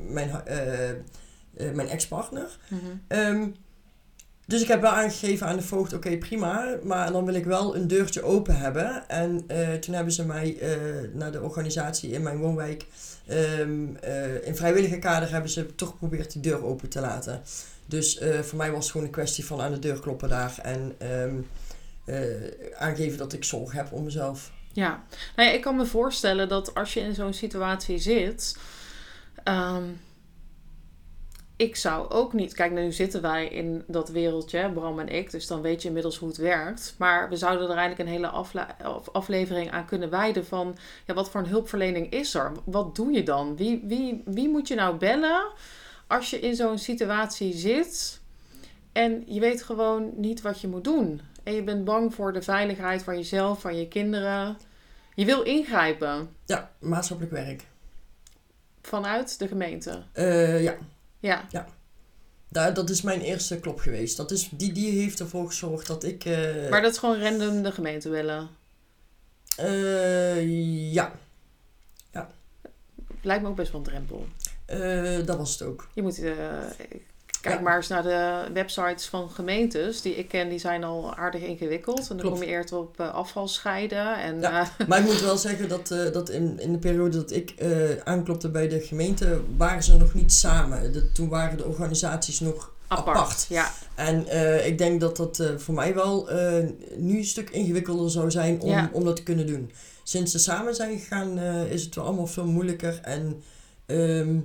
mijn, 0.08 0.30
mijn 1.75 1.88
ex-partner. 1.88 2.58
Mhm. 2.68 2.80
Ehm, 3.08 3.46
dus 4.46 4.62
ik 4.62 4.68
heb 4.68 4.80
wel 4.80 4.90
aangegeven 4.90 5.46
aan 5.46 5.56
de 5.56 5.62
voogd, 5.62 5.92
oké 5.92 6.18
prima, 6.18 6.76
maar 6.82 7.12
dan 7.12 7.25
wil 7.25 7.34
ik 7.34 7.44
wel 7.44 7.76
een 7.76 7.88
deurtje 7.88 8.22
open 8.22 8.56
hebben. 8.56 9.08
En 9.08 9.46
toen 9.80 9.94
hebben 9.94 10.12
ze 10.12 10.25
mij 10.25 10.58
naar 11.12 11.32
de 11.32 11.42
organisatie 11.42 12.10
in 12.10 12.22
mijn 12.22 12.38
woonwijk, 12.38 12.87
ehm, 13.28 13.97
eh, 13.97 14.47
in 14.47 14.56
vrijwillige 14.56 14.99
kader 14.99 15.30
hebben 15.30 15.50
ze 15.50 15.75
toch 15.75 15.88
geprobeerd 15.90 16.32
die 16.32 16.42
deur 16.42 16.64
open 16.64 16.88
te 16.88 17.00
laten. 17.00 17.42
Dus 17.87 18.18
eh, 18.18 18.40
voor 18.40 18.58
mij 18.58 18.70
was 18.70 18.82
het 18.82 18.90
gewoon 18.90 19.06
een 19.06 19.12
kwestie 19.12 19.44
van 19.44 19.61
aan 19.61 19.73
de 19.73 19.78
deur 19.78 20.00
kloppen 20.00 20.28
daar 20.28 20.58
en 20.62 20.94
ehm, 20.99 21.35
eh, 22.04 22.78
aangeven 22.78 23.18
dat 23.18 23.32
ik 23.32 23.44
zorg 23.44 23.73
heb 23.73 23.92
om 23.92 24.04
mezelf. 24.04 24.50
Ja, 24.73 25.02
nou 25.37 25.49
ja, 25.49 25.54
ik 25.54 25.61
kan 25.61 25.76
me 25.76 25.87
voorstellen 25.87 26.49
dat 26.49 26.75
als 26.75 26.94
je 26.94 27.00
in 27.00 27.14
zo'n 27.14 27.35
situatie 27.35 27.99
zit. 27.99 28.56
ehm, 29.44 29.82
ik 31.58 31.76
zou 31.76 32.10
ook 32.10 32.32
niet. 32.32 32.54
Kijk, 32.54 32.72
nu 32.72 32.92
zitten 32.92 33.22
wij 33.22 33.46
in 33.48 33.84
dat 33.86 34.08
wereldje, 34.08 34.70
Bram 34.72 34.98
en 34.98 35.08
ik, 35.08 35.30
dus 35.30 35.46
dan 35.46 35.60
weet 35.60 35.82
je 35.82 35.88
inmiddels 35.88 36.16
hoe 36.16 36.28
het 36.28 36.36
werkt. 36.36 36.94
Maar 36.98 37.28
we 37.28 37.36
zouden 37.36 37.68
er 37.70 37.76
eigenlijk 37.76 38.08
een 38.08 38.14
hele 38.14 38.28
aflevering 39.12 39.70
aan 39.70 39.86
kunnen 39.86 40.10
wijden 40.10 40.46
van. 40.46 40.76
Ja, 41.06 41.14
wat 41.14 41.30
voor 41.30 41.40
een 41.40 41.46
hulpverlening 41.46 42.10
is 42.12 42.34
er? 42.34 42.52
Wat 42.64 42.96
doe 42.96 43.12
je 43.12 43.22
dan? 43.22 43.56
Wie, 43.56 43.82
wie, 43.84 44.22
wie 44.24 44.48
moet 44.48 44.68
je 44.68 44.74
nou 44.74 44.96
bellen 44.96 45.46
als 46.06 46.30
je 46.30 46.40
in 46.40 46.54
zo'n 46.54 46.78
situatie 46.78 47.54
zit 47.54 48.20
en 48.92 49.22
je 49.26 49.40
weet 49.40 49.62
gewoon 49.62 50.12
niet 50.16 50.40
wat 50.40 50.60
je 50.60 50.68
moet 50.68 50.84
doen. 50.84 51.20
En 51.42 51.52
je 51.54 51.62
bent 51.62 51.84
bang 51.84 52.14
voor 52.14 52.32
de 52.32 52.42
veiligheid 52.42 53.02
van 53.02 53.16
jezelf, 53.16 53.60
van 53.60 53.76
je 53.78 53.88
kinderen. 53.88 54.56
Je 55.14 55.24
wil 55.24 55.42
ingrijpen 55.42 56.28
Ja, 56.46 56.70
maatschappelijk 56.78 57.34
werk. 57.34 57.62
vanuit 58.82 59.38
de 59.38 59.48
gemeente. 59.48 60.02
Eh, 60.12 60.62
ja, 60.62 60.74
Ja, 61.20 61.46
daar, 62.48 62.75
dat 62.75 62.90
is 62.90 63.02
mijn 63.02 63.20
eerste 63.20 63.60
klop 63.60 63.78
geweest. 63.80 64.16
Dat 64.16 64.30
is, 64.30 64.48
die, 64.52 64.72
die 64.72 65.00
heeft 65.00 65.20
ervoor 65.20 65.46
gezorgd 65.46 65.87
dat 65.87 66.04
ik... 66.04 66.25
eh, 66.25 66.68
maar 66.70 66.82
dat 66.82 66.92
is 66.92 66.98
gewoon 66.98 67.20
random 67.20 67.62
de 67.62 67.72
gemeente 67.72 68.08
willen. 68.08 68.48
eh, 69.56 70.92
ja, 70.92 71.12
Lijkt 73.22 73.42
me 73.42 73.48
ook 73.48 73.56
best 73.56 73.72
wel 73.72 73.80
een 73.80 73.87
drempel. 73.87 74.26
eh, 74.66 75.26
dat 75.26 75.37
was 75.37 75.52
het 75.52 75.62
ook. 75.62 75.88
Je 75.94 76.02
moet, 76.02 76.18
eh, 76.22 76.58
kijk 77.40 77.54
Ja. 77.54 77.61
maar 77.61 77.76
eens 77.76 77.88
naar 77.88 78.02
de 78.02 78.52
websites 78.52 79.07
van 79.07 79.30
gemeentes 79.30 80.00
die 80.02 80.14
ik 80.14 80.28
ken, 80.28 80.49
die 80.49 80.59
zijn 80.59 80.85
al 80.85 81.14
aardig 81.14 81.42
ingewikkeld. 81.42 81.99
En 82.00 82.07
dan 82.09 82.16
Klopt. 82.18 82.35
kom 82.38 82.45
je 82.45 82.50
eerder 82.50 82.78
op 82.78 83.00
eh, 83.00 83.14
afval 83.14 83.49
scheiden. 83.49 84.18
En 84.18 84.40
Ja. 84.40 84.61
eh, 84.78 84.87
Maar 84.88 84.99
ik 84.99 85.04
moet 85.04 85.21
wel 85.21 85.37
zeggen 85.37 85.68
dat, 85.68 85.90
eh, 85.90 86.12
dat 86.12 86.28
in, 86.30 86.61
in 86.61 86.73
de 86.73 86.78
periode 86.78 87.16
dat 87.16 87.30
ik 87.33 87.54
aanklopte 88.04 88.49
bij 88.50 88.68
de 88.68 88.80
gemeente, 88.80 89.40
waren 89.57 89.83
ze 89.83 89.97
nog 89.97 90.14
niet 90.14 90.33
samen. 90.33 90.92
De, 90.92 91.12
toen 91.12 91.28
waren 91.28 91.57
de 91.57 91.64
organisaties 91.64 92.40
nog 92.40 92.75
apart. 92.88 93.16
apart. 93.18 93.47
Ja, 93.49 93.71
En 93.95 94.26
ik 94.66 94.78
denk 94.78 95.00
dat 95.00 95.16
dat 95.16 95.42
voor 95.57 95.75
mij 95.75 95.95
wel 95.95 96.28
nu 96.97 97.16
een 97.18 97.25
stuk 97.25 97.50
ingewikkelder 97.50 98.11
zou 98.11 98.30
zijn 98.30 98.61
om, 98.61 98.68
Ja. 98.71 98.90
om 98.92 99.04
dat 99.04 99.16
te 99.16 99.23
kunnen 99.23 99.47
doen. 99.47 99.73
Sinds 100.02 100.33
ze 100.33 100.38
samen 100.38 100.75
zijn 100.75 100.99
gegaan 100.99 101.38
is 101.68 101.85
het 101.85 101.95
wel 101.95 102.04
allemaal 102.04 102.26
veel 102.26 102.47
moeilijker 102.47 103.00
en 103.02 103.42
ehm, 103.87 104.38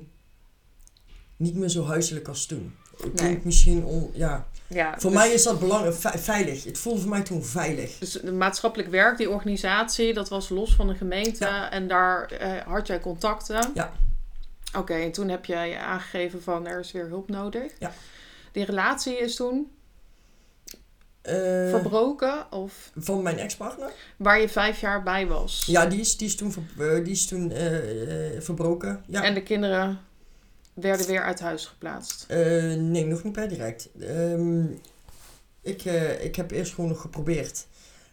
niet 1.38 1.56
meer 1.56 1.70
zo 1.70 1.86
huiselijk 1.86 2.28
als 2.28 2.46
toen. 2.46 2.74
Het 2.98 3.04
Nee. 3.06 3.12
klinkt 3.14 3.46
misschien 3.46 3.86
on, 3.86 4.12
ja. 4.14 4.48
ja. 4.68 4.92
Voor 5.00 5.12
dus- 5.12 5.20
mij 5.20 5.32
is 5.34 5.44
dat 5.44 5.60
belangrijk, 5.60 5.96
ve- 5.96 6.18
veilig. 6.18 6.64
Het 6.64 6.78
voelde 6.78 7.00
voor 7.02 7.10
mij 7.10 7.22
toen 7.22 7.44
veilig. 7.46 7.98
Dus 7.98 8.12
de 8.12 8.32
maatschappelijk 8.32 8.90
werk, 8.90 9.18
die 9.18 9.30
organisatie, 9.30 10.14
dat 10.14 10.30
was 10.30 10.50
los 10.50 10.76
van 10.76 10.88
de 10.88 10.96
gemeente. 10.96 11.46
Ja. 11.46 11.72
En 11.72 11.88
daar 11.88 12.26
eh, 12.26 12.52
had 12.68 12.88
jij 12.88 13.00
contacten. 13.00 13.72
Ja. 13.74 13.92
Oké, 14.78 14.94
en 14.94 15.12
toen 15.12 15.30
heb 15.30 15.46
jij 15.46 15.78
aangegeven 15.78 16.44
van 16.44 16.68
er 16.68 16.80
is 16.80 16.92
weer 16.92 17.08
hulp 17.08 17.30
nodig. 17.30 17.72
Ja. 17.80 17.92
Die 18.52 18.66
relatie 18.66 19.18
is 19.18 19.36
toen 19.36 19.72
Eh, 21.22 21.34
verbroken 21.70 22.52
of 22.52 22.92
van 22.96 23.22
mijn 23.22 23.38
ex-partner? 23.38 23.92
waar 24.18 24.40
je 24.42 24.50
vijf 24.50 24.80
jaar 24.82 25.04
bij 25.04 25.28
was. 25.28 25.64
Ja, 25.66 25.86
die 25.86 26.00
is, 26.00 26.18
die 26.18 26.28
is 26.28 26.36
toen, 26.36 26.52
ver- 26.52 26.96
eh, 26.98 27.04
die 27.04 27.14
is 27.14 27.26
toen 27.28 27.52
eh, 27.52 27.78
verbroken. 28.40 29.04
Ja. 29.08 29.24
En 29.24 29.34
de 29.34 29.44
kinderen 29.44 30.00
werden 30.74 31.08
weer 31.08 31.24
uit 31.24 31.40
huis 31.40 31.66
geplaatst. 31.66 32.26
Eh, 32.28 32.74
nee, 32.74 33.06
nog 33.06 33.24
niet 33.24 33.34
per 33.34 33.50
direct. 33.50 33.90
Ehm, 34.00 34.66
ik, 35.62 35.86
eh, 35.86 36.24
ik 36.24 36.36
heb 36.36 36.52
eerst 36.52 36.74
gewoon 36.74 36.90
nog 36.90 37.02
geprobeerd. 37.02 37.68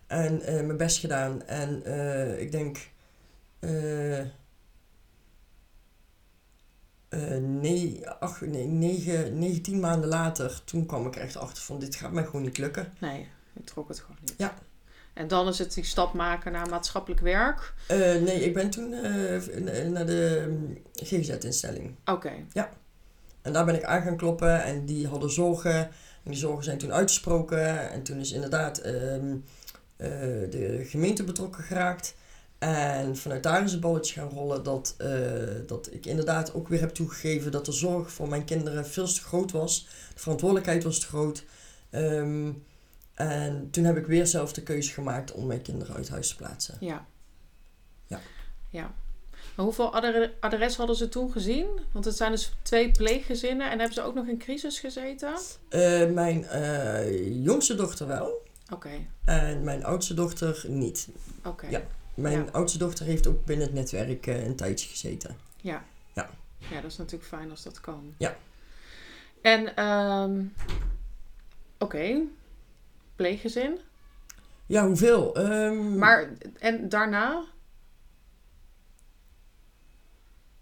En 0.07 0.43
eh, 0.43 0.55
mijn 0.55 0.77
best 0.77 0.99
gedaan. 0.99 1.43
En 1.47 1.83
ik 2.41 2.53
denk... 2.53 2.79
nee, 7.41 8.09
ach, 8.09 8.41
nee, 8.41 8.67
negen, 8.67 9.39
negen, 9.39 9.63
tien 9.63 9.81
maanden 9.81 10.09
later, 10.09 10.63
toen 10.65 10.87
kwam 10.87 11.07
ik 11.07 11.17
echt 11.17 11.37
achter 11.37 11.63
van 11.63 11.79
dit 11.79 11.95
gaat 11.95 12.13
mij 12.13 12.25
gewoon 12.25 12.43
niet 12.43 12.59
lukken. 12.59 12.93
Nee, 12.99 13.29
ik 13.53 13.67
trok 13.67 13.89
het 13.89 14.01
gewoon 14.01 14.17
niet. 14.21 14.35
Ja. 14.37 14.55
En 15.21 15.29
dan 15.29 15.49
is 15.49 15.59
het 15.59 15.75
die 15.75 15.85
stap 15.85 16.13
maken 16.15 16.53
naar 16.53 16.69
maatschappelijk 16.69 17.21
werk. 17.21 17.75
Eh, 17.87 17.99
nee, 17.99 18.45
ik 18.45 18.55
ben 18.55 18.71
toen 18.71 18.93
eh, 18.93 19.89
naar 19.89 20.07
de 20.07 20.47
mm, 20.49 20.79
GGZ-instelling. 20.93 21.95
Oké, 22.05 22.33
En 23.43 23.53
daar 23.53 23.65
ben 23.65 23.75
ik 23.75 23.85
aan 23.85 24.03
gaan 24.03 24.17
kloppen 24.17 24.63
en 24.63 24.87
die 24.87 25.07
hadden 25.07 25.31
zorgen. 25.31 25.79
En 26.23 26.31
die 26.31 26.37
zorgen 26.37 26.65
zijn 26.65 26.79
toen 26.79 26.93
uitgesproken. 26.93 27.91
En 27.91 28.03
toen 28.03 28.19
is 28.19 28.33
inderdaad 28.33 28.79
ehm, 28.79 29.37
eh, 29.97 30.09
de 30.51 30.87
gemeente 30.89 31.25
betrokken 31.25 31.63
geraakt. 31.63 32.15
En 32.59 33.17
vanuit 33.17 33.43
daar 33.43 33.65
is 33.65 33.73
het 33.73 33.81
balletje 33.81 34.21
gaan 34.21 34.29
rollen 34.29 34.63
dat, 34.63 34.95
eh, 34.99 35.09
dat 35.67 35.93
ik 35.93 36.07
inderdaad 36.07 36.55
ook 36.55 36.69
weer 36.69 36.81
heb 36.81 36.91
toegegeven 36.91 37.53
dat 37.53 37.65
de 37.65 37.73
zorg 37.73 38.13
voor 38.13 38.29
mijn 38.29 38.45
kinderen 38.45 38.87
veel 38.87 39.07
te 39.07 39.21
groot 39.21 39.51
was. 39.51 39.87
De 40.15 40.21
verantwoordelijkheid 40.21 40.83
was 40.83 41.01
te 41.01 41.07
groot. 41.07 41.45
Ehm, 41.91 42.51
en 43.29 43.69
toen 43.71 43.85
heb 43.85 43.97
ik 43.97 44.07
weer 44.07 44.27
zelf 44.27 44.53
de 44.53 44.63
keuze 44.63 44.93
gemaakt 44.93 45.33
om 45.33 45.47
mijn 45.47 45.63
kinderen 45.63 45.97
uit 45.97 46.09
huis 46.09 46.29
te 46.29 46.37
plaatsen. 46.37 46.77
ja. 46.81 47.07
Ja. 48.07 48.21
Ja. 48.71 48.95
Maar 49.57 49.65
hoeveel 49.65 49.95
adre- 49.95 50.33
adres 50.41 50.77
hadden 50.77 50.97
ze 50.97 51.09
toen 51.09 51.33
gezien? 51.33 51.67
Want 51.93 52.05
het 52.05 52.17
zijn 52.17 52.31
dus 52.31 52.53
twee 52.63 52.91
pleeggezinnen. 52.91 53.71
En 53.71 53.79
hebben 53.79 53.95
ze 53.95 54.03
ook 54.03 54.15
nog 54.15 54.27
in 54.27 54.39
crisis 54.39 54.81
gezeten? 54.81 55.35
Eh, 55.69 56.07
mijn 56.11 56.45
eh, 56.45 57.45
jongste 57.45 57.75
dochter 57.75 58.07
wel. 58.07 58.47
Oké, 58.73 58.91
En 59.25 59.65
mijn 59.65 59.85
oudste 59.85 60.15
dochter 60.15 60.65
niet. 60.69 61.09
oké. 61.45 61.67
Ja. 61.69 61.83
Mijn 62.15 62.45
Ja. 62.45 62.51
oudste 62.53 62.79
dochter 62.79 63.07
heeft 63.07 63.27
ook 63.27 63.45
binnen 63.45 63.67
het 63.67 63.75
netwerk 63.75 64.27
eh, 64.27 64.45
een 64.47 64.57
tijdje 64.57 64.89
gezeten. 64.89 65.37
Ja. 65.57 65.85
Ja. 66.15 66.31
Ja, 66.71 66.81
dat 66.81 66.91
is 66.91 66.97
natuurlijk 66.97 67.29
fijn 67.29 67.51
als 67.51 67.63
dat 67.63 67.81
kan. 67.81 68.15
Ja. 68.19 68.37
En, 69.43 69.77
ehm 69.77 70.43
oké, 71.79 72.21
pleeggezin. 73.21 73.79
Ja, 74.67 74.87
hoeveel? 74.87 75.35
Ehm, 75.37 75.99
Maar, 75.99 76.31
en 76.59 76.89
daarna? 76.89 77.45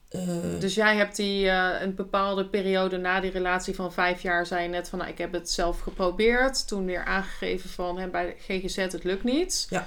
eh, 0.08 0.60
Dus 0.60 0.74
jij 0.74 0.96
hebt 0.96 1.16
die 1.16 1.48
eh, 1.48 1.80
een 1.80 1.94
bepaalde 1.94 2.48
periode 2.48 2.96
na 2.96 3.20
die 3.20 3.30
relatie 3.30 3.74
van 3.74 3.92
vijf 3.92 4.22
jaar, 4.22 4.46
zei 4.46 4.62
je 4.62 4.68
net 4.68 4.88
van, 4.88 4.98
nou, 4.98 5.10
ik 5.10 5.18
heb 5.18 5.32
het 5.32 5.50
zelf 5.50 5.80
geprobeerd. 5.80 6.66
Toen 6.68 6.84
weer 6.84 7.04
aangegeven 7.04 7.70
van, 7.70 7.98
hè, 7.98 8.08
bij 8.08 8.36
GGZ, 8.38 8.76
het 8.76 9.04
lukt 9.04 9.24
niet. 9.24 9.66
Ja. 9.70 9.86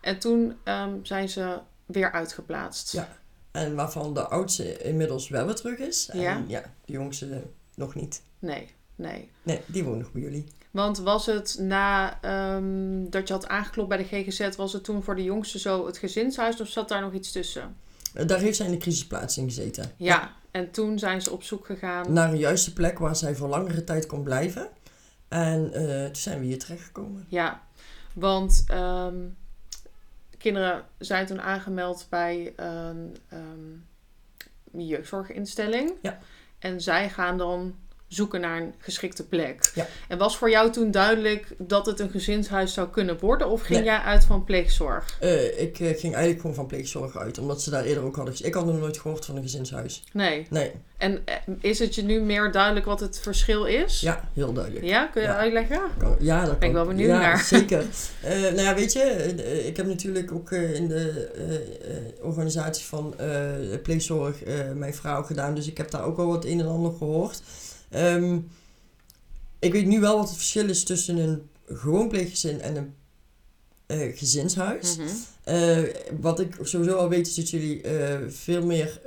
En 0.00 0.18
toen 0.18 0.56
ehm, 0.64 0.94
zijn 1.02 1.28
ze 1.28 1.58
weer 1.86 2.12
uitgeplaatst. 2.12 2.92
Ja. 2.92 3.08
En 3.50 3.74
waarvan 3.74 4.14
de 4.14 4.26
oudste 4.28 4.78
inmiddels 4.82 5.28
wel 5.28 5.46
weer 5.46 5.54
terug 5.54 5.78
is. 5.78 6.08
En 6.08 6.20
Ja. 6.20 6.42
ja, 6.46 6.62
de 6.84 6.92
jongste 6.92 7.42
nog 7.74 7.94
niet. 7.94 8.22
Nee, 8.38 8.68
nee. 8.94 9.30
Nee, 9.42 9.60
die 9.66 9.84
woont 9.84 9.98
nog 9.98 10.12
bij 10.12 10.22
jullie. 10.22 10.44
Want 10.74 10.98
was 10.98 11.26
het 11.26 11.56
na 11.58 12.18
ehm, 12.20 13.10
dat 13.10 13.28
je 13.28 13.34
had 13.34 13.48
aangeklopt 13.48 13.88
bij 13.88 13.98
de 13.98 14.04
GGZ, 14.04 14.56
was 14.56 14.72
het 14.72 14.84
toen 14.84 15.02
voor 15.02 15.16
de 15.16 15.22
jongste 15.22 15.58
zo 15.58 15.86
het 15.86 15.98
gezinshuis 15.98 16.60
of 16.60 16.68
zat 16.68 16.88
daar 16.88 17.00
nog 17.00 17.12
iets 17.12 17.32
tussen? 17.32 17.76
Eh, 18.14 18.26
daar 18.26 18.38
heeft 18.38 18.56
zij 18.56 18.66
in 18.66 18.72
de 18.72 18.78
crisisplaatsing 18.78 19.48
gezeten. 19.48 19.92
Ja, 19.96 20.32
en 20.50 20.70
toen 20.70 20.98
zijn 20.98 21.22
ze 21.22 21.30
op 21.30 21.42
zoek 21.42 21.66
gegaan. 21.66 22.12
Naar 22.12 22.30
een 22.30 22.38
juiste 22.38 22.72
plek 22.72 22.98
waar 22.98 23.16
zij 23.16 23.34
voor 23.34 23.48
langere 23.48 23.84
tijd 23.84 24.06
kon 24.06 24.22
blijven. 24.22 24.68
En 25.28 25.72
eh, 25.72 26.04
toen 26.04 26.16
zijn 26.16 26.40
we 26.40 26.46
hier 26.46 26.58
terechtgekomen. 26.58 27.26
Ja, 27.28 27.62
want 28.12 28.64
ehm, 28.66 29.16
kinderen 30.38 30.84
zijn 30.98 31.26
toen 31.26 31.40
aangemeld 31.40 32.06
bij 32.10 32.52
een 32.56 33.16
ehm, 33.28 34.82
jeugdzorginstelling. 34.86 35.92
Ja. 36.02 36.18
En 36.58 36.80
zij 36.80 37.10
gaan 37.10 37.38
dan 37.38 37.74
zoeken 38.08 38.40
naar 38.40 38.60
een 38.60 38.74
geschikte 38.78 39.26
plek. 39.26 39.70
Ja. 39.74 39.86
En 40.08 40.18
was 40.18 40.36
voor 40.36 40.50
jou 40.50 40.70
toen 40.72 40.90
duidelijk 40.90 41.46
dat 41.58 41.86
het 41.86 42.00
een 42.00 42.10
gezinshuis 42.10 42.72
zou 42.74 42.88
kunnen 42.88 43.18
worden? 43.20 43.48
Of 43.48 43.60
ging 43.62 43.78
Nee. 43.78 43.88
jij 43.88 43.98
uit 43.98 44.24
van 44.24 44.44
pleegzorg? 44.44 45.16
Eh, 45.20 45.60
ik 45.60 45.80
eh, 45.80 45.86
ging 45.88 46.12
eigenlijk 46.12 46.40
gewoon 46.40 46.54
van 46.56 46.66
pleegzorg 46.66 47.16
uit. 47.16 47.38
Omdat 47.38 47.62
ze 47.62 47.70
daar 47.70 47.84
eerder 47.84 48.04
ook 48.04 48.14
hadden. 48.16 48.32
gezien. 48.34 48.48
Ik 48.48 48.54
had 48.54 48.66
nog 48.66 48.78
nooit 48.78 48.98
gehoord 48.98 49.24
van 49.24 49.36
een 49.36 49.42
gezinshuis. 49.42 50.02
Nee. 50.12 50.46
Nee, 50.50 50.72
En 50.96 51.22
eh, 51.24 51.34
is 51.60 51.78
het 51.78 51.94
je 51.94 52.02
nu 52.02 52.20
meer 52.20 52.52
duidelijk 52.52 52.86
wat 52.86 53.00
het 53.00 53.18
verschil 53.20 53.64
is? 53.64 54.00
ja, 54.00 54.28
heel 54.34 54.52
duidelijk. 54.52 54.84
Ja, 54.84 55.06
kun 55.06 55.22
je 55.22 55.28
Ja. 55.28 55.36
uitleggen? 55.36 55.80
Kan- 55.98 56.16
Ja, 56.20 56.44
dat 56.44 56.58
Ben 56.58 56.68
ik 56.68 56.74
kan- 56.74 56.84
wel 56.84 56.94
benieuwd 56.94 57.10
ja, 57.10 57.18
naar. 57.20 57.38
zeker. 57.58 57.84
Nou 58.22 58.60
ja, 58.60 58.74
weet 58.74 58.92
je, 58.92 59.00
ik 59.66 59.76
heb 59.76 59.86
natuurlijk 59.86 60.32
ook 60.32 60.50
in 60.50 60.88
de 60.88 61.28
organisatie 62.22 62.84
van 62.84 63.14
pleegzorg 63.82 64.36
mijn 64.74 64.94
vrouw 64.94 65.22
gedaan. 65.22 65.54
Dus 65.54 65.66
ik 65.66 65.76
heb 65.78 65.90
daar 65.90 66.04
ook 66.04 66.18
al 66.18 66.26
wat 66.26 66.44
een 66.44 66.60
en 66.60 66.66
ander 66.66 66.92
gehoord. 66.98 67.42
Ehm, 67.94 68.38
ik 69.58 69.72
weet 69.72 69.86
nu 69.86 70.00
wel 70.00 70.16
wat 70.16 70.28
het 70.28 70.36
verschil 70.36 70.68
is 70.68 70.84
tussen 70.84 71.16
een 71.16 71.48
gewoon 71.66 72.08
pleeggezin 72.08 72.60
en 72.60 72.76
een 72.76 72.94
eh, 73.86 74.18
gezinshuis. 74.18 74.96
Mhm. 74.96 75.08
Eh, 75.44 75.82
wat 76.20 76.40
ik 76.40 76.56
sowieso 76.62 76.96
al 76.96 77.08
weet 77.08 77.26
is 77.26 77.34
dat 77.34 77.50
jullie 77.50 77.82
eh, 77.82 78.18
veel 78.28 78.66
meer 78.66 79.00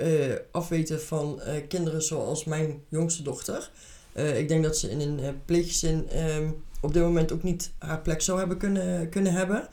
afweten 0.51 1.01
van 1.01 1.41
kinderen 1.67 2.01
zoals 2.01 2.44
mijn 2.44 2.82
jongste 2.89 3.24
dochter. 3.24 3.72
Ik 4.13 4.48
denk 4.48 4.63
dat 4.63 4.77
ze 4.77 4.89
in 4.89 5.00
een 5.00 5.41
pleeggezin 5.46 6.10
ehm, 6.10 6.50
op 6.82 6.94
dit 6.94 7.03
moment 7.03 7.32
ook 7.32 7.44
niet 7.44 7.72
haar 7.77 8.01
plek 8.01 8.22
zou 8.22 8.39
hebben 8.39 8.58
kunnen, 8.58 9.10
kunnen 9.10 9.34
hebben. 9.34 9.67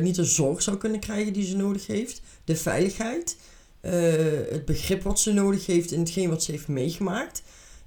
Niet 0.00 0.14
de 0.14 0.24
zorg 0.24 0.62
zou 0.62 0.76
kunnen 0.76 1.00
krijgen 1.00 1.32
die 1.32 1.46
ze 1.46 1.56
nodig 1.56 1.86
heeft. 1.86 2.20
De 2.44 2.56
veiligheid. 2.56 3.36
het 4.50 4.64
begrip 4.64 5.02
wat 5.02 5.20
ze 5.20 5.32
nodig 5.32 5.66
heeft 5.66 5.92
in 5.92 6.00
hetgeen 6.00 6.28
wat 6.28 6.42
ze 6.42 6.50
heeft 6.50 6.68
meegemaakt. 6.68 7.42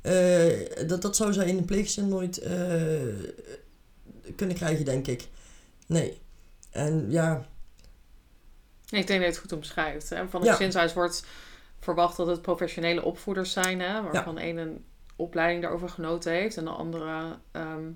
Eh, 0.05 0.88
dat, 0.88 1.01
dat 1.01 1.15
zou 1.15 1.33
zij 1.33 1.47
in 1.47 1.57
een 1.57 1.65
pleeggezin 1.65 2.07
nooit 2.07 2.38
eh, 2.38 2.53
kunnen 4.35 4.55
krijgen, 4.55 4.85
denk 4.85 5.07
ik. 5.07 5.27
Nee. 5.88 6.21
En 6.71 7.12
ja, 7.12 7.45
Ik 8.89 9.07
denk 9.07 9.07
dat 9.07 9.19
je 9.19 9.24
het 9.25 9.38
goed 9.38 9.51
omschrijft. 9.51 10.09
Hè? 10.09 10.27
Van 10.29 10.41
een 10.41 10.47
Ja. 10.47 10.53
gezinshuis 10.55 10.93
wordt 10.93 11.25
verwacht 11.79 12.17
dat 12.17 12.27
het 12.27 12.41
professionele 12.41 13.03
opvoeders 13.03 13.51
zijn, 13.51 13.79
hè, 13.81 14.01
waarvan 14.01 14.38
één 14.38 14.57
een 14.57 14.85
opleiding 15.15 15.62
daarover 15.62 15.89
genoten 15.89 16.31
heeft 16.31 16.57
en 16.57 16.63
de 16.63 16.69
andere 16.69 17.38
ehm, 17.51 17.89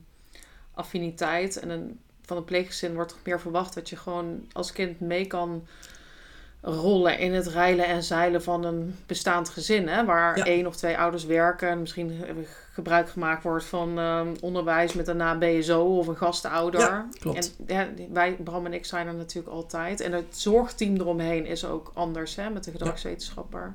affiniteit. 0.73 1.59
En 1.59 1.69
een, 1.69 1.99
van 2.25 2.37
een 2.37 2.45
pleeggezin 2.45 2.93
wordt 2.93 3.09
toch 3.11 3.23
meer 3.23 3.39
verwacht 3.39 3.73
dat 3.73 3.89
je 3.89 3.95
gewoon 3.95 4.47
als 4.51 4.71
kind 4.71 4.99
mee 4.99 5.27
kan 5.27 5.67
rollen 6.61 7.19
in 7.19 7.33
het 7.33 7.47
reilen 7.47 7.85
en 7.85 8.03
zeilen 8.03 8.43
van 8.43 8.63
een 8.63 8.95
bestaand 9.05 9.49
gezin. 9.49 9.87
Hè? 9.87 10.05
Waar 10.05 10.37
Ja. 10.37 10.45
één 10.45 10.67
of 10.67 10.75
twee 10.75 10.97
ouders 10.97 11.25
werken. 11.25 11.69
En 11.69 11.79
misschien 11.79 12.25
gebruik 12.73 13.09
gemaakt 13.09 13.43
wordt 13.43 13.65
van 13.65 13.99
ehm, 13.99 14.27
onderwijs 14.41 14.93
met 14.93 15.05
daarna 15.05 15.37
BSO 15.37 15.81
of 15.97 16.07
een 16.07 16.15
gastouder. 16.17 16.79
Ja, 16.79 17.07
klopt. 17.19 17.55
En 17.57 17.65
ja, 17.75 17.87
wij, 18.11 18.31
Bram 18.43 18.65
en 18.65 18.73
ik, 18.73 18.85
zijn 18.85 19.07
er 19.07 19.13
natuurlijk 19.13 19.53
altijd. 19.55 19.99
En 20.01 20.11
het 20.11 20.37
zorgteam 20.37 20.95
eromheen 20.95 21.45
is 21.45 21.65
ook 21.65 21.91
anders 21.93 22.35
hè, 22.35 22.49
met 22.49 22.63
de 22.63 22.71
gedragswetenschapper. 22.71 23.73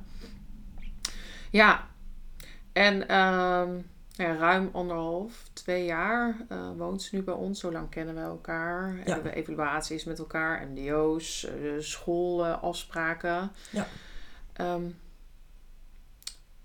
Ja, 1.51 1.87
en 2.73 3.07
ehm, 3.07 3.69
ja, 4.17 4.35
ruim 4.35 4.69
anderhalf, 4.73 5.43
twee 5.53 5.85
jaar 5.85 6.45
eh, 6.49 6.69
woont 6.77 7.01
ze 7.01 7.15
nu 7.15 7.23
bij 7.23 7.33
ons. 7.33 7.59
Zo 7.59 7.71
lang 7.71 7.89
kennen 7.89 8.15
we 8.15 8.21
elkaar. 8.21 8.97
Hebben 9.03 9.23
we 9.31 9.37
evaluaties 9.37 10.03
met 10.03 10.19
elkaar, 10.19 10.67
MDO's, 10.67 11.45
eh, 11.45 11.53
schoolafspraken. 11.79 13.51
Ja. 13.71 13.87
Ehm, 14.53 14.83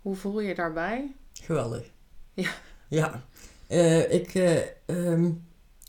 hoe 0.03 0.17
voel 0.17 0.41
je 0.41 0.49
je 0.49 0.55
daarbij? 0.55 1.15
Geweldig. 1.43 1.91
Ja. 2.35 2.51
Ja. 2.89 3.25
Eh, 3.67 4.13
ik, 4.13 4.35
eh, 4.35 4.59
ehm, 4.87 5.31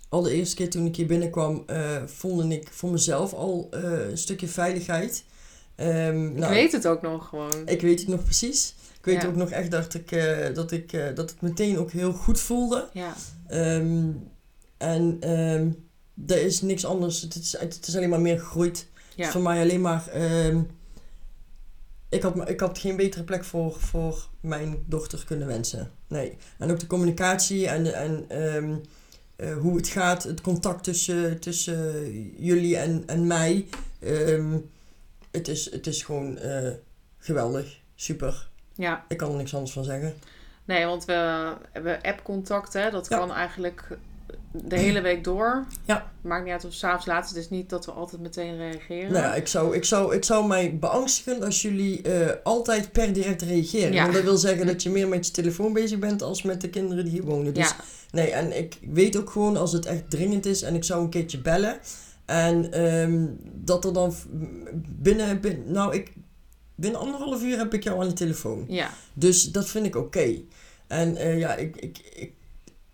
al 0.09 0.21
de 0.21 0.33
eerste 0.33 0.55
keer 0.55 0.69
toen 0.69 0.85
ik 0.85 0.95
hier 0.95 1.07
binnenkwam, 1.07 1.65
voelde 2.05 2.47
ik 2.47 2.67
voor 2.71 2.91
mezelf 2.91 3.33
al 3.33 3.67
een 3.71 4.17
stukje 4.17 4.47
veiligheid. 4.47 5.23
Ehm, 5.75 6.27
Ik 6.27 6.37
nou, 6.37 6.53
weet 6.53 6.71
het 6.71 6.87
ook 6.87 7.01
nog 7.01 7.27
gewoon. 7.27 7.67
Ik 7.67 7.81
weet 7.81 7.99
het 7.99 8.09
nog 8.09 8.23
precies. 8.23 8.75
Ik 9.01 9.07
weet 9.07 9.21
Ja. 9.21 9.27
ook 9.27 9.35
nog 9.35 9.49
echt 9.49 9.71
dat, 9.71 9.93
ik, 9.93 10.11
eh, 10.11 10.53
dat, 10.53 10.71
ik, 10.71 10.93
eh, 10.93 11.15
dat 11.15 11.29
het 11.29 11.41
meteen 11.41 11.77
ook 11.77 11.91
heel 11.91 12.13
goed 12.13 12.39
voelde. 12.39 12.89
Ja, 12.93 13.13
Ehm, 13.47 14.09
en 14.77 15.17
ehm 15.19 15.69
er 16.27 16.41
is 16.41 16.61
niks 16.61 16.85
anders. 16.85 17.21
Het 17.21 17.35
is, 17.35 17.57
het 17.59 17.87
is 17.87 17.95
alleen 17.95 18.09
maar 18.09 18.21
meer 18.21 18.39
gegroeid. 18.39 18.77
Het 18.77 19.19
is 19.19 19.25
ja, 19.25 19.31
voor 19.31 19.41
mij 19.41 19.61
alleen 19.61 19.81
maar... 19.81 20.07
ehm, 20.07 20.61
ik, 22.09 22.21
had, 22.21 22.49
ik 22.49 22.59
had 22.59 22.77
geen 22.79 22.95
betere 22.95 23.23
plek 23.23 23.43
voor, 23.43 23.73
voor 23.79 24.27
mijn 24.39 24.83
dochter 24.87 25.23
kunnen 25.25 25.47
wensen. 25.47 25.91
Nee. 26.07 26.37
En 26.57 26.71
ook 26.71 26.79
de 26.79 26.87
communicatie 26.87 27.67
en, 27.67 27.93
en 27.93 28.25
eh, 29.37 29.57
hoe 29.57 29.75
het 29.77 29.87
gaat. 29.87 30.23
Het 30.23 30.41
contact 30.41 30.83
tussen, 30.83 31.39
tussen 31.39 32.11
jullie 32.37 32.77
en, 32.77 33.03
en 33.05 33.27
mij. 33.27 33.67
Het, 35.31 35.47
is, 35.47 35.71
het 35.71 35.87
is 35.87 36.03
gewoon 36.03 36.39
geweldig. 37.17 37.79
Super. 37.95 38.49
Ja. 38.75 39.03
Ik 39.07 39.17
kan 39.17 39.29
er 39.31 39.37
niks 39.37 39.53
anders 39.53 39.73
van 39.73 39.83
zeggen. 39.83 40.13
Nee, 40.65 40.85
want 40.85 41.05
we 41.05 41.13
hebben 41.71 42.01
app-contact, 42.01 42.73
hè. 42.73 42.89
Dat 42.91 43.07
Ja. 43.09 43.17
kan 43.17 43.31
eigenlijk 43.31 43.97
de 44.51 44.77
hele 44.77 45.01
week 45.01 45.23
door. 45.23 45.65
Ja. 45.85 46.11
Maakt 46.21 46.43
niet 46.43 46.53
uit 46.53 46.65
of 46.65 46.73
s'avonds 46.73 47.05
laat. 47.05 47.27
Het 47.27 47.37
is 47.37 47.49
niet 47.49 47.69
dat 47.69 47.85
we 47.85 47.91
altijd 47.91 48.21
meteen 48.21 48.57
reageren. 48.57 49.11
Nou 49.11 49.23
ja, 49.25 49.35
ik 49.35 49.47
zou, 49.47 49.75
ik 49.75 49.83
zou, 49.85 50.13
het 50.13 50.25
zou 50.25 50.47
mij 50.47 50.77
beangstigen 50.77 51.43
als 51.43 51.61
jullie 51.61 52.01
eh, 52.01 52.35
altijd 52.43 52.91
per 52.91 53.13
direct 53.13 53.41
reageren. 53.41 53.93
Ja. 53.93 54.01
Want 54.01 54.13
dat 54.13 54.23
wil 54.23 54.37
zeggen 54.37 54.65
dat 54.65 54.83
je 54.83 54.89
meer 54.89 55.07
met 55.07 55.25
je 55.25 55.31
telefoon 55.31 55.73
bezig 55.73 55.99
bent 55.99 56.21
als 56.21 56.41
met 56.41 56.61
de 56.61 56.69
kinderen 56.69 57.03
die 57.03 57.13
hier 57.13 57.23
wonen. 57.23 57.53
Dus 57.53 57.69
ja, 57.69 57.75
nee, 58.11 58.31
en 58.31 58.57
ik 58.57 58.77
weet 58.89 59.17
ook 59.17 59.29
gewoon 59.29 59.57
als 59.57 59.71
het 59.71 59.85
echt 59.85 60.09
dringend 60.09 60.45
is 60.45 60.61
en 60.61 60.75
ik 60.75 60.83
zou 60.83 61.03
een 61.03 61.09
keertje 61.09 61.39
bellen. 61.39 61.77
En 62.25 62.71
ehm, 62.71 63.25
dat 63.43 63.85
er 63.85 63.93
dan 63.93 64.13
binnen, 64.87 65.41
binnen, 65.41 65.71
nou 65.71 65.95
ik, 65.95 66.13
binnen 66.75 66.99
anderhalf 66.99 67.43
uur 67.43 67.57
heb 67.57 67.73
ik 67.73 67.83
jou 67.83 68.01
aan 68.01 68.07
de 68.07 68.13
telefoon. 68.13 68.65
ja, 68.67 68.93
Dus 69.13 69.51
dat 69.51 69.69
vind 69.69 69.85
ik 69.85 69.95
oké. 69.95 70.41
En 70.87 71.15
eh, 71.15 71.39
ja, 71.39 71.55
ik, 71.55 71.75
ik, 71.75 71.97
ik, 72.13 72.31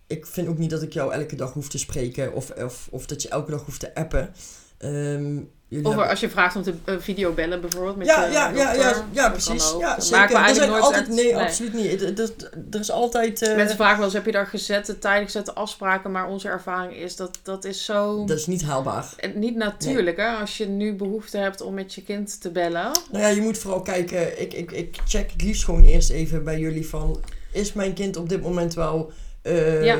ik 0.07 0.25
vind 0.25 0.47
ook 0.47 0.57
niet 0.57 0.69
dat 0.69 0.81
ik 0.81 0.93
jou 0.93 1.13
elke 1.13 1.35
dag 1.35 1.53
hoef 1.53 1.69
te 1.69 1.77
spreken 1.77 2.33
of, 2.33 2.49
of, 2.49 2.87
of 2.91 3.05
dat 3.05 3.21
je 3.21 3.29
elke 3.29 3.51
dag 3.51 3.65
hoeft 3.65 3.79
te 3.79 3.95
appen. 3.95 4.33
Ehm, 4.77 5.39
jullie 5.67 5.85
Of 5.85 5.91
hebben- 5.91 6.09
als 6.09 6.19
je 6.19 6.29
vraagt 6.29 6.55
om 6.55 6.61
te 6.63 6.73
eh, 6.85 6.95
videobellen 6.99 7.61
bijvoorbeeld 7.61 7.95
met 7.95 8.07
ja, 8.07 8.25
ja, 8.25 8.49
ja, 8.49 9.05
ja, 9.11 9.29
precies. 9.29 9.73
Ja, 9.79 9.99
zeker. 9.99 10.17
maken 10.17 10.49
we 10.53 10.53
zijn 10.55 10.69
nooit 10.69 10.83
altijd, 10.83 11.07
nee, 11.07 11.37
absoluut 11.37 11.73
niet. 11.73 12.01
Er, 12.01 12.19
er, 12.19 12.29
er 12.71 12.79
is 12.79 12.91
altijd... 12.91 13.41
eh, 13.41 13.55
Mensen 13.55 13.75
vragen 13.75 13.95
wel 13.95 14.05
eens, 14.05 14.13
heb 14.13 14.25
je 14.25 14.31
daar 14.31 14.45
gezette, 14.47 14.99
tijdig 14.99 15.25
gezette 15.25 15.53
afspraken? 15.53 16.11
Maar 16.11 16.27
onze 16.27 16.47
ervaring 16.49 16.93
is 16.95 17.15
dat 17.15 17.39
dat 17.43 17.65
is 17.65 17.85
zo... 17.85 18.25
dat 18.25 18.37
is 18.37 18.47
niet 18.47 18.63
haalbaar. 18.63 19.13
en 19.17 19.39
Niet 19.39 19.55
natuurlijk, 19.55 20.17
hè? 20.17 20.27
Als 20.27 20.57
je 20.57 20.65
nu 20.67 20.93
behoefte 20.93 21.37
hebt 21.37 21.61
om 21.61 21.73
met 21.73 21.93
je 21.93 22.03
kind 22.03 22.41
te 22.41 22.51
bellen. 22.51 22.91
Nou 23.11 23.23
ja, 23.23 23.27
je 23.27 23.41
moet 23.41 23.57
vooral 23.57 23.81
kijken. 23.81 24.41
Ik, 24.41 24.53
ik, 24.53 24.71
ik 24.71 24.97
check 25.05 25.31
het 25.31 25.41
liefst 25.41 25.63
gewoon 25.65 25.83
eerst 25.83 26.09
even 26.09 26.43
bij 26.43 26.59
jullie 26.59 26.87
van... 26.87 27.19
Is 27.51 27.73
mijn 27.73 27.93
kind 27.93 28.15
op 28.17 28.29
dit 28.29 28.41
moment 28.41 28.73
wel 28.73 29.11
eh, 29.41 29.83
Ja. 29.83 29.97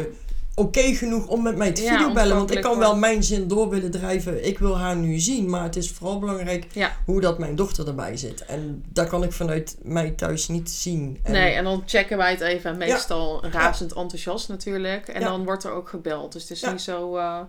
Oké 0.59 0.81
genoeg 0.95 1.27
om 1.27 1.43
met 1.43 1.55
mij 1.55 1.71
te 1.71 1.81
Ja, 1.81 1.91
videobellen? 1.97 2.35
Want 2.35 2.51
ik 2.51 2.61
kan 2.61 2.77
wel 2.77 2.95
mijn 2.95 3.23
zin 3.23 3.47
door 3.47 3.69
willen 3.69 3.91
drijven. 3.91 4.45
Ik 4.45 4.59
wil 4.59 4.77
haar 4.77 4.95
nu 4.95 5.19
zien. 5.19 5.49
Maar 5.49 5.63
het 5.63 5.75
is 5.75 5.91
vooral 5.91 6.19
belangrijk 6.19 6.65
Ja. 6.71 6.95
hoe 7.05 7.21
dat 7.21 7.39
mijn 7.39 7.55
dochter 7.55 7.87
erbij 7.87 8.17
zit. 8.17 8.45
En 8.45 8.83
dat 8.93 9.07
kan 9.07 9.23
ik 9.23 9.31
vanuit 9.31 9.77
mij 9.81 10.11
thuis 10.11 10.47
niet 10.47 10.69
zien. 10.69 11.19
En, 11.23 11.31
Nee, 11.31 11.53
en 11.53 11.63
dan 11.63 11.83
checken 11.85 12.17
wij 12.17 12.31
het 12.31 12.41
even. 12.41 12.71
En 12.71 12.77
meestal 12.77 13.45
razend 13.45 13.93
enthousiast 13.93 14.49
natuurlijk. 14.49 15.07
En 15.07 15.21
dan 15.21 15.43
wordt 15.45 15.63
er 15.63 15.71
ook 15.71 15.89
gebeld. 15.89 16.31
Dus 16.33 16.41
het 16.41 16.51
is 16.51 16.61
niet 16.61 16.81
zo 16.81 17.15
eh, 17.15 17.39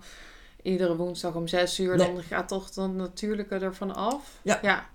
iedere 0.63 0.97
woensdag 0.97 1.35
om 1.35 1.49
zes 1.49 1.81
uur. 1.81 1.97
Nee. 1.97 2.13
Dan 2.13 2.23
gaat 2.23 2.49
toch 2.49 2.71
dan 2.71 2.97
natuurlijke 2.97 3.55
ervan 3.55 3.95
af. 3.95 4.23
Ja. 4.43 4.59
Ja, 4.63 4.87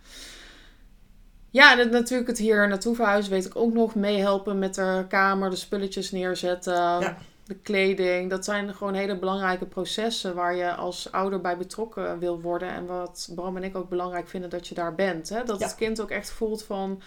ja 1.49 1.71
en 1.71 1.79
het, 1.79 1.91
natuurlijk 1.91 2.29
het 2.29 2.37
hier 2.37 2.67
naartoe 2.67 2.95
verhuizen 2.95 3.31
weet 3.31 3.45
ik 3.45 3.55
ook 3.55 3.73
nog. 3.73 3.95
Meehelpen 3.95 4.59
met 4.59 4.75
de 4.75 5.05
kamer, 5.09 5.49
de 5.49 5.55
spulletjes 5.55 6.11
neerzetten. 6.11 6.73
Ja. 6.73 7.17
De 7.45 7.55
kleding. 7.55 8.29
Dat 8.29 8.45
zijn 8.45 8.75
gewoon 8.75 8.93
hele 8.93 9.19
belangrijke 9.19 9.65
processen 9.65 10.35
waar 10.35 10.55
je 10.55 10.75
als 10.75 11.11
ouder 11.11 11.41
bij 11.41 11.57
betrokken 11.57 12.19
wil 12.19 12.41
worden. 12.41 12.69
En 12.69 12.85
wat 12.85 13.29
Bram 13.35 13.57
en 13.57 13.63
ik 13.63 13.75
ook 13.75 13.89
belangrijk 13.89 14.27
vinden 14.27 14.49
dat 14.49 14.67
je 14.67 14.75
daar 14.75 14.95
bent. 14.95 15.29
Hè? 15.29 15.43
Dat 15.43 15.59
Ja. 15.59 15.65
het 15.65 15.75
kind 15.75 16.01
ook 16.01 16.09
echt 16.09 16.31
voelt 16.31 16.63
van 16.63 17.01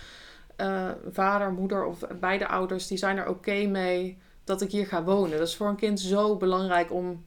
eh, 0.57 0.91
vader, 1.13 1.53
moeder 1.53 1.85
of 1.85 1.99
beide 2.21 2.49
ouders, 2.49 2.87
die 2.87 2.99
zijn 2.99 3.17
er 3.17 3.29
oké 3.29 3.67
mee 3.67 4.19
dat 4.45 4.61
ik 4.61 4.71
hier 4.71 4.87
ga 4.87 5.05
wonen. 5.05 5.39
Dat 5.39 5.49
is 5.49 5.57
voor 5.57 5.69
een 5.69 5.77
kind 5.77 6.01
zo 6.01 6.37
belangrijk 6.37 6.93
om 6.93 7.25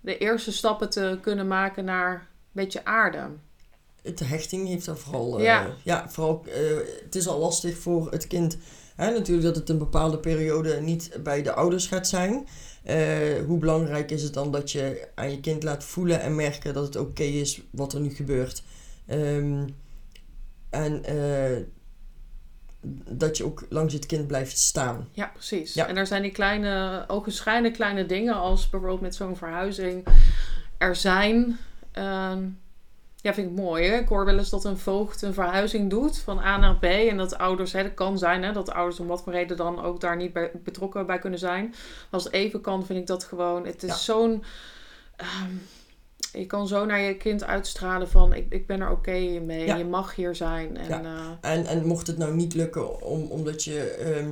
de 0.00 0.18
eerste 0.18 0.52
stappen 0.52 0.90
te 0.90 1.18
kunnen 1.22 1.46
maken 1.48 1.84
naar 1.84 2.12
een 2.14 2.20
beetje 2.52 2.84
aarde. 2.84 3.26
De 4.02 4.24
hechting 4.24 4.68
heeft 4.68 4.86
daar 4.86 4.96
vooral... 4.96 5.38
eh, 5.38 5.44
Ja. 5.44 5.66
ja, 5.84 6.08
vooral... 6.08 6.44
eh, 6.46 6.76
het 7.04 7.14
is 7.14 7.28
al 7.28 7.38
lastig 7.38 7.76
voor 7.78 8.10
het 8.10 8.26
kind... 8.26 8.58
Hè, 9.00 9.10
natuurlijk 9.10 9.46
dat 9.46 9.56
het 9.56 9.68
een 9.68 9.78
bepaalde 9.78 10.18
periode 10.18 10.80
niet 10.80 11.10
bij 11.22 11.42
de 11.42 11.52
ouders 11.52 11.86
gaat 11.86 12.08
zijn. 12.08 12.46
Eh, 12.82 12.98
hoe 13.46 13.58
belangrijk 13.58 14.10
is 14.10 14.22
het 14.22 14.34
dan 14.34 14.52
dat 14.52 14.72
je 14.72 15.08
aan 15.14 15.30
je 15.30 15.40
kind 15.40 15.62
laat 15.62 15.84
voelen 15.84 16.20
en 16.20 16.34
merken 16.34 16.74
dat 16.74 16.84
het 16.84 16.96
oké 16.96 17.22
is 17.22 17.62
wat 17.70 17.92
er 17.92 18.00
nu 18.00 18.14
gebeurt. 18.14 18.62
Ehm, 19.06 19.68
en 20.70 21.04
eh, 21.04 21.62
dat 23.08 23.36
je 23.36 23.44
ook 23.44 23.66
langs 23.68 23.94
het 23.94 24.06
kind 24.06 24.26
blijft 24.26 24.58
staan. 24.58 25.08
Ja, 25.12 25.30
precies. 25.32 25.74
Ja. 25.74 25.86
En 25.86 25.96
er 25.96 26.06
zijn 26.06 26.22
die 26.22 26.32
kleine, 26.32 27.04
ogenschijnlijk 27.06 27.74
kleine 27.74 28.06
dingen 28.06 28.34
als 28.34 28.68
bijvoorbeeld 28.68 29.00
met 29.00 29.14
zo'n 29.14 29.36
verhuizing 29.36 30.06
er 30.78 30.96
zijn. 30.96 31.58
ehm, 31.92 32.44
ja, 33.22 33.34
vind 33.34 33.50
ik 33.50 33.56
mooi. 33.56 33.84
Hè? 33.86 33.98
Ik 33.98 34.08
hoor 34.08 34.24
wel 34.24 34.38
eens 34.38 34.50
dat 34.50 34.64
een 34.64 34.78
voogd 34.78 35.22
een 35.22 35.34
verhuizing 35.34 35.90
doet 35.90 36.18
van 36.18 36.38
A 36.38 36.56
naar 36.58 36.76
B. 36.76 36.84
En 36.84 37.16
dat 37.16 37.38
ouders, 37.38 37.72
hè, 37.72 37.82
dat 37.82 37.94
kan 37.94 38.18
zijn, 38.18 38.42
hè, 38.42 38.52
dat 38.52 38.66
de 38.66 38.72
ouders 38.74 39.00
om 39.00 39.06
wat 39.06 39.22
voor 39.22 39.32
reden 39.32 39.56
dan 39.56 39.82
ook 39.82 40.00
daar 40.00 40.16
niet 40.16 40.32
bij, 40.32 40.50
betrokken 40.64 41.06
bij 41.06 41.18
kunnen 41.18 41.38
zijn. 41.38 41.64
Maar 41.68 42.06
als 42.10 42.24
het 42.24 42.32
even 42.32 42.60
kan, 42.60 42.86
vind 42.86 42.98
ik 42.98 43.06
dat 43.06 43.24
gewoon. 43.24 43.66
Het 43.66 43.82
is 43.82 43.88
Ja. 43.90 43.96
zo'n. 43.96 44.44
ehm, 45.16 45.50
je 46.32 46.46
kan 46.46 46.68
zo 46.68 46.84
naar 46.84 47.00
je 47.00 47.16
kind 47.16 47.44
uitstralen 47.44 48.08
van 48.08 48.32
ik, 48.34 48.46
ik 48.48 48.66
ben 48.66 48.80
er 48.80 48.90
oké 48.90 49.18
mee. 49.40 49.66
Ja. 49.66 49.76
Je 49.76 49.84
mag 49.84 50.14
hier 50.14 50.34
zijn. 50.34 50.76
En, 50.76 50.88
Ja. 50.88 51.38
eh, 51.40 51.52
En, 51.52 51.66
en 51.66 51.86
mocht 51.86 52.06
het 52.06 52.18
nou 52.18 52.34
niet 52.34 52.54
lukken 52.54 53.02
om, 53.02 53.22
omdat 53.30 53.64
je... 53.64 53.80
ehm, 53.80 54.30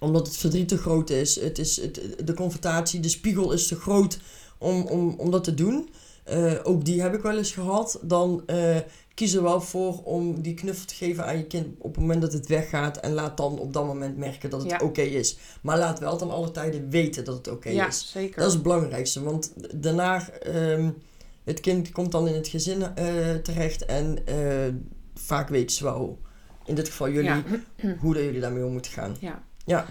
omdat 0.00 0.26
het 0.26 0.36
verdriet 0.36 0.68
te 0.68 0.78
groot 0.78 1.10
is, 1.10 1.40
het 1.40 1.58
is 1.58 1.80
het, 1.80 2.00
de 2.24 2.34
confrontatie, 2.34 3.00
de 3.00 3.08
spiegel 3.08 3.52
is 3.52 3.66
te 3.66 3.76
groot 3.80 4.18
om, 4.58 4.82
om, 4.86 5.14
om 5.18 5.30
dat 5.30 5.44
te 5.44 5.54
doen. 5.54 5.88
Eh, 6.24 6.52
ook 6.62 6.84
die 6.84 7.02
heb 7.02 7.14
ik 7.14 7.22
wel 7.22 7.36
eens 7.36 7.52
gehad. 7.52 7.98
Dan 8.02 8.42
eh, 8.46 8.76
kies 9.14 9.34
er 9.34 9.42
wel 9.42 9.60
voor 9.60 10.02
om 10.04 10.42
die 10.42 10.54
knuffel 10.54 10.86
te 10.86 10.94
geven 10.94 11.24
aan 11.26 11.36
je 11.36 11.46
kind 11.46 11.66
op 11.78 11.90
het 11.94 12.00
moment 12.00 12.22
dat 12.22 12.32
het 12.32 12.46
weggaat. 12.46 12.96
En 13.00 13.12
laat 13.12 13.36
dan 13.36 13.58
op 13.58 13.72
dat 13.72 13.84
moment 13.86 14.16
merken 14.16 14.50
dat 14.50 14.62
het 14.62 14.70
Ja. 14.70 14.78
oké 14.82 15.00
is. 15.02 15.38
Maar 15.62 15.78
laat 15.78 15.98
wel 15.98 16.16
ten 16.16 16.30
alle 16.30 16.50
tijden 16.50 16.88
weten 16.90 17.24
dat 17.24 17.34
het 17.36 17.48
oké 17.50 17.68
ja, 17.68 17.86
is. 17.86 18.10
zeker. 18.10 18.36
Dat 18.38 18.46
is 18.48 18.52
het 18.54 18.62
belangrijkste. 18.62 19.22
Want 19.22 19.52
daarna, 19.82 20.30
ehm, 20.30 20.90
het 21.44 21.60
kind 21.60 21.90
komt 21.92 22.12
dan 22.12 22.28
in 22.28 22.34
het 22.34 22.48
gezin 22.48 22.82
eh, 22.94 23.34
terecht. 23.34 23.84
En 23.84 24.18
vaak 25.14 25.48
weten 25.48 25.76
ze 25.76 25.84
wel, 25.84 26.18
in 26.66 26.74
dit 26.74 26.88
geval 26.88 27.08
jullie, 27.10 27.30
Ja. 27.76 27.96
hoe 28.00 28.14
dat 28.14 28.22
jullie 28.22 28.40
daarmee 28.40 28.64
om 28.64 28.72
moeten 28.72 28.92
gaan. 28.92 29.16
Ja. 29.20 29.42
Ja. 29.64 29.86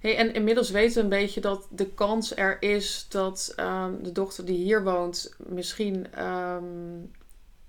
Hey, 0.00 0.16
en 0.16 0.34
inmiddels 0.34 0.70
weten 0.70 0.94
we 0.94 1.02
een 1.02 1.22
beetje 1.22 1.40
dat 1.40 1.66
de 1.70 1.86
kans 1.86 2.36
er 2.36 2.62
is 2.62 3.06
dat 3.08 3.52
ehm, 3.56 3.92
de 4.02 4.12
dochter 4.12 4.44
die 4.44 4.56
hier 4.56 4.84
woont 4.84 5.34
misschien 5.38 6.12
ehm, 6.12 6.64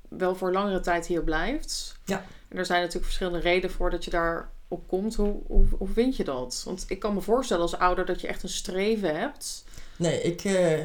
wel 0.10 0.36
voor 0.36 0.52
langere 0.52 0.80
tijd 0.80 1.08
hier 1.08 1.24
blijft. 1.24 1.98
Ja. 2.06 2.26
En 2.48 2.58
er 2.58 2.66
zijn 2.66 2.80
natuurlijk 2.80 3.06
verschillende 3.06 3.40
redenen 3.40 3.76
voor 3.76 3.90
dat 3.90 4.04
je 4.04 4.12
daar 4.12 4.50
op 4.68 4.88
komt. 4.88 5.16
Hoe, 5.16 5.42
hoe, 5.48 5.66
hoe 5.78 5.88
vind 5.88 6.16
je 6.16 6.24
dat? 6.24 6.62
Want 6.66 6.86
ik 6.88 7.00
kan 7.00 7.14
me 7.14 7.22
voorstellen 7.22 7.64
als 7.64 7.78
ouder 7.78 8.06
dat 8.06 8.22
je 8.22 8.28
echt 8.28 8.44
een 8.44 8.50
streven 8.50 9.20
hebt. 9.20 9.64
Nee, 9.98 10.22
ik, 10.22 10.44
eh, 10.44 10.80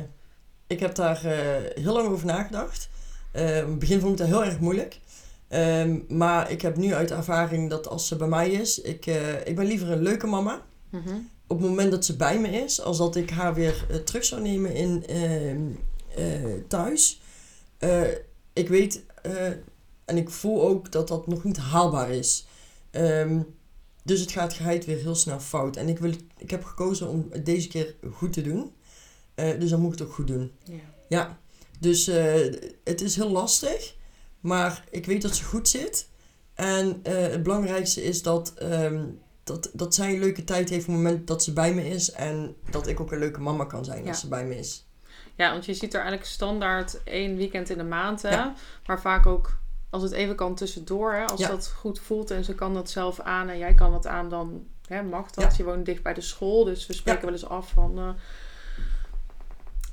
ik 0.67 0.81
heb 0.81 0.95
daar 0.95 1.25
eh, 1.25 1.83
heel 1.83 1.93
lang 1.93 2.09
over 2.09 2.27
nagedacht. 2.27 2.89
Eh, 3.33 3.59
in 3.59 3.69
het 3.71 3.79
begin 3.79 4.01
vond 4.01 4.13
ik 4.13 4.19
dat 4.19 4.27
heel 4.27 4.45
erg 4.45 4.61
moeilijk. 4.61 5.01
Ehm, 5.49 5.99
maar 6.09 6.51
ik 6.51 6.63
heb 6.63 6.77
nu 6.77 6.95
uit 6.95 7.11
ervaring 7.11 7.71
dat 7.71 7.89
als 7.89 8.09
ze 8.09 8.17
bij 8.17 8.29
mij 8.29 8.51
is, 8.51 8.81
ik, 8.81 9.07
ik 9.45 9.57
ben 9.57 9.67
liever 9.67 9.91
een 9.91 10.03
leuke 10.03 10.27
mama. 10.27 10.63
Mhm. 10.91 11.15
Op 11.47 11.59
het 11.59 11.69
moment 11.69 11.91
dat 11.91 12.05
ze 12.05 12.17
bij 12.17 12.41
me 12.41 12.49
is, 12.49 12.81
als 12.81 12.99
dat 12.99 13.17
ik 13.17 13.31
haar 13.31 13.55
weer 13.55 13.87
eh, 13.91 13.97
terug 13.97 14.25
zou 14.25 14.43
nemen 14.43 14.75
in 14.75 15.07
ehm, 15.07 15.61
eh, 16.17 16.53
thuis. 16.69 17.21
Eh, 17.79 18.03
ik 18.53 18.69
weet 18.69 19.05
en 20.05 20.17
ik 20.17 20.31
voel 20.31 20.63
ook 20.63 20.93
dat 20.93 21.09
dat 21.09 21.27
nog 21.27 21.45
niet 21.45 21.57
haalbaar 21.57 22.11
is. 22.11 22.47
Ehm, 22.91 23.41
dus 24.03 24.21
het 24.21 24.33
gaat 24.33 24.53
geheid 24.53 24.85
weer 24.85 24.99
heel 24.99 25.15
snel 25.15 25.41
fout. 25.41 25.77
En 25.77 25.89
ik, 25.89 25.99
wil, 25.99 26.13
ik 26.39 26.51
heb 26.51 26.65
gekozen 26.65 27.09
om 27.09 27.27
het 27.31 27.47
deze 27.47 27.69
keer 27.69 27.95
goed 28.13 28.33
te 28.33 28.43
doen. 28.43 28.73
Dus 29.35 29.71
dan 29.71 29.81
moet 29.81 29.93
ik 29.93 29.99
het 29.99 30.09
ook 30.09 30.15
goed 30.15 30.27
doen. 30.27 30.53
Ja. 30.65 30.75
Ja, 31.09 31.39
dus 31.79 32.07
het 32.85 33.01
is 33.01 33.17
heel 33.17 33.31
lastig. 33.31 33.95
Maar 34.41 34.85
ik 34.91 35.07
weet 35.07 35.23
dat 35.23 35.37
ze 35.37 35.45
goed 35.45 35.69
zit. 35.69 36.09
En 36.55 37.01
het 37.03 37.43
belangrijkste 37.43 38.03
is 38.03 38.23
dat, 38.23 38.55
ehm, 38.55 39.05
dat, 39.45 39.71
dat 39.73 39.95
zij 39.95 40.13
een 40.15 40.19
leuke 40.21 40.45
tijd 40.45 40.69
heeft 40.69 40.87
op 40.89 40.95
het 40.95 41.03
moment 41.03 41.27
dat 41.27 41.43
ze 41.43 41.53
bij 41.53 41.75
me 41.75 41.89
is. 41.89 42.11
En 42.13 42.57
dat 42.71 42.87
ik 42.87 43.01
ook 43.01 43.13
een 43.13 43.19
leuke 43.19 43.41
mama 43.41 43.65
kan 43.65 43.85
zijn 43.85 44.03
Ja. 44.03 44.09
als 44.09 44.21
ze 44.21 44.29
bij 44.29 44.45
me 44.45 44.59
is. 44.59 44.87
ja, 45.35 45.51
want 45.53 45.65
je 45.65 45.75
ziet 45.75 45.93
er 45.95 46.01
eigenlijk 46.01 46.29
standaard 46.31 47.03
één 47.05 47.37
weekend 47.37 47.71
in 47.71 47.79
de 47.79 47.85
maand. 47.85 48.23
Hè? 48.23 48.31
Ja. 48.31 48.55
Maar 48.87 49.01
vaak 49.01 49.27
ook 49.27 49.57
als 49.91 50.03
het 50.03 50.13
even 50.13 50.35
kan 50.37 50.55
tussendoor. 50.55 51.13
Hè? 51.13 51.25
Als 51.25 51.41
Ja. 51.41 51.49
dat 51.49 51.69
goed 51.77 52.01
voelt 52.01 52.31
en 52.31 52.45
ze 52.45 52.55
kan 52.55 52.75
dat 52.75 52.91
zelf 52.91 53.21
aan 53.21 53.49
en 53.49 53.59
jij 53.59 53.75
kan 53.75 53.91
dat 53.93 54.07
aan, 54.07 54.29
dan 54.29 54.67
hè, 54.89 55.03
mag 55.03 55.31
dat. 55.31 55.57
Je 55.57 55.65
woont 55.65 55.87
dicht 55.87 56.03
bij 56.03 56.15
de 56.15 56.21
school. 56.21 56.65
Dus 56.65 56.87
we 56.87 56.93
spreken 56.93 57.23
wel 57.25 57.33
eens 57.33 57.47
af 57.49 57.69
van... 57.71 57.99
eh, 57.99 58.09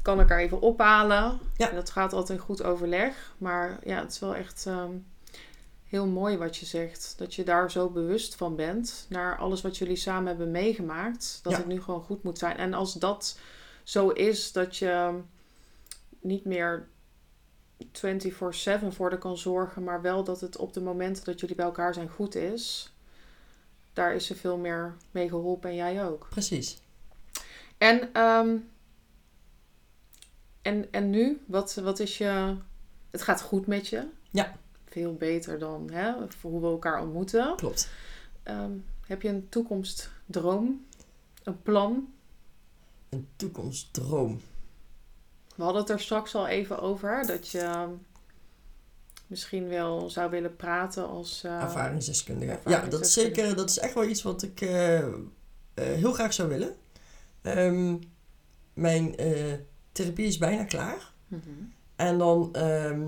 kan 0.02 0.20
ik 0.20 0.30
haar 0.30 0.40
even 0.40 0.62
ophalen? 0.62 1.40
Ja. 1.58 1.70
En 1.70 1.76
dat 1.76 1.90
gaat 1.90 2.14
altijd 2.14 2.40
in 2.40 2.46
goed 2.46 2.64
overleg. 2.64 3.34
Maar 3.38 3.80
ja, 3.84 4.00
het 4.00 4.12
is 4.12 4.20
wel 4.20 4.36
echt 4.36 4.66
ehm, 4.68 4.92
heel 5.92 6.08
mooi 6.08 6.38
wat 6.38 6.58
je 6.58 6.66
zegt. 6.66 7.14
Dat 7.18 7.36
je 7.36 7.44
daar 7.44 7.72
zo 7.72 7.90
bewust 7.90 8.36
van 8.36 8.56
bent. 8.56 9.06
Naar 9.10 9.38
alles 9.38 9.62
wat 9.62 9.78
jullie 9.78 9.96
samen 9.96 10.28
hebben 10.28 10.52
meegemaakt. 10.52 11.40
Dat 11.44 11.52
Ja. 11.52 11.58
het 11.58 11.68
nu 11.68 11.82
gewoon 11.82 12.02
goed 12.04 12.24
moet 12.24 12.38
zijn. 12.38 12.58
En 12.58 12.74
als 12.74 12.94
dat 12.94 13.40
zo 13.84 14.10
is 14.10 14.52
dat 14.52 14.78
je 14.78 15.20
niet 16.20 16.46
meer 16.46 16.88
24-7 17.92 18.92
voor 18.92 19.10
haar 19.10 19.18
kan 19.20 19.38
zorgen. 19.38 19.84
Maar 19.84 20.02
wel 20.02 20.24
dat 20.24 20.42
het 20.42 20.58
op 20.58 20.74
de 20.74 20.82
momenten 20.82 21.24
dat 21.24 21.40
jullie 21.40 21.56
bij 21.56 21.66
elkaar 21.66 21.94
zijn 21.94 22.10
goed 22.10 22.36
is. 22.36 22.94
Daar 23.94 24.16
is 24.16 24.26
ze 24.26 24.36
veel 24.36 24.58
meer 24.58 24.96
mee 25.12 25.30
geholpen 25.30 25.70
en 25.70 25.76
jij 25.76 26.06
ook. 26.06 26.28
Precies. 26.30 26.78
En, 27.78 28.14
ehm, 28.14 28.58
en, 30.62 30.92
en 30.92 31.10
nu? 31.10 31.42
Wat, 31.46 31.74
wat 31.74 32.00
is 32.00 32.18
je... 32.18 32.56
Het 33.10 33.22
gaat 33.22 33.42
goed 33.42 33.68
met 33.68 33.88
je. 33.88 34.08
Ja. 34.30 34.60
Veel 34.92 35.14
beter 35.16 35.60
dan 35.60 35.90
hè, 35.92 36.14
voor 36.28 36.52
hoe 36.52 36.62
we 36.62 36.68
elkaar 36.68 37.02
ontmoeten. 37.02 37.56
Klopt. 37.56 37.90
Ehm, 38.44 38.72
heb 39.08 39.22
je 39.22 39.30
een 39.30 39.50
toekomstdroom? 39.50 40.86
Een 41.44 41.62
plan? 41.62 42.14
Een 43.10 43.28
toekomstdroom. 43.36 44.42
We 45.56 45.64
hadden 45.64 45.82
het 45.82 45.92
er 45.92 46.00
straks 46.00 46.36
al 46.36 46.48
even 46.48 46.80
over. 46.80 47.26
Dat 47.28 47.48
je 47.50 47.86
misschien 49.28 49.68
wel 49.68 50.10
zou 50.10 50.30
willen 50.30 50.56
praten 50.56 51.08
als... 51.08 51.44
eh, 51.44 51.62
Ervaringsdeskundige. 51.62 52.60
Ja, 52.66 52.86
dat 52.86 53.02
is 53.02 53.14
zeker, 53.14 53.56
dat 53.56 53.70
is 53.70 53.80
echt 53.80 53.94
wel 53.94 54.04
iets 54.06 54.22
wat 54.22 54.44
ik 54.44 54.62
eh, 54.62 54.98
eh, 54.98 55.14
heel 55.74 56.14
graag 56.14 56.34
zou 56.34 56.50
willen. 56.50 56.76
Ehm, 57.42 57.98
mijn 58.74 59.16
therapie 59.92 60.26
is 60.28 60.38
bijna 60.38 60.64
klaar. 60.64 61.12
mhm. 61.28 61.42
En 61.96 62.18
dan, 62.18 62.54
ehm, 62.54 63.08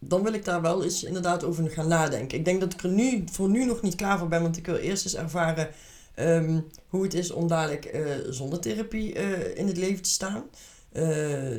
dan 0.00 0.22
wil 0.22 0.32
ik 0.32 0.44
daar 0.44 0.60
wel 0.60 0.84
eens 0.84 1.04
inderdaad 1.04 1.44
over 1.44 1.70
gaan 1.70 1.88
nadenken. 1.88 2.38
Ik 2.38 2.44
denk 2.44 2.60
dat 2.60 2.72
ik 2.72 2.82
er 2.82 2.88
nu 2.88 3.24
voor 3.30 3.48
nu 3.48 3.64
nog 3.64 3.82
niet 3.82 3.94
klaar 3.94 4.18
voor 4.18 4.28
ben, 4.28 4.42
want 4.42 4.56
ik 4.56 4.66
wil 4.66 4.76
eerst 4.76 5.04
eens 5.04 5.16
ervaren 5.16 5.68
ehm, 6.14 6.60
hoe 6.88 7.02
het 7.02 7.14
is 7.14 7.30
om 7.30 7.48
dadelijk 7.48 7.84
eh, 7.84 8.02
zonder 8.28 8.60
therapie 8.60 9.14
eh, 9.14 9.56
in 9.58 9.66
het 9.66 9.76
leven 9.76 10.02
te 10.02 10.10
staan. 10.10 10.44
Eh, 10.92 11.02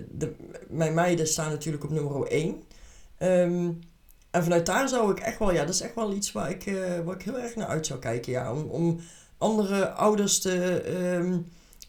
de, 0.10 0.36
mijn 0.68 0.94
meiden 0.94 1.28
staan 1.28 1.50
natuurlijk 1.50 1.84
op 1.84 1.90
nummer 1.90 2.28
1. 2.28 2.64
Ehm, 3.18 3.72
en 4.32 4.44
vanuit 4.44 4.66
daar 4.66 4.90
zou 4.90 5.12
ik 5.12 5.20
echt 5.20 5.40
wel, 5.40 5.54
ja, 5.54 5.66
dat 5.66 5.74
is 5.74 5.82
echt 5.82 5.96
wel 5.96 6.14
iets 6.14 6.32
waar 6.32 6.50
ik, 6.50 6.64
waar 7.06 7.16
ik 7.16 7.22
heel 7.22 7.40
erg 7.40 7.56
naar 7.56 7.68
uit 7.68 7.86
zou 7.86 8.00
kijken. 8.00 8.32
Ja, 8.32 8.54
om, 8.54 8.64
om 8.70 9.00
andere 9.38 9.90
ouders 9.90 10.40
te, 10.40 10.82
ehm, 10.82 11.38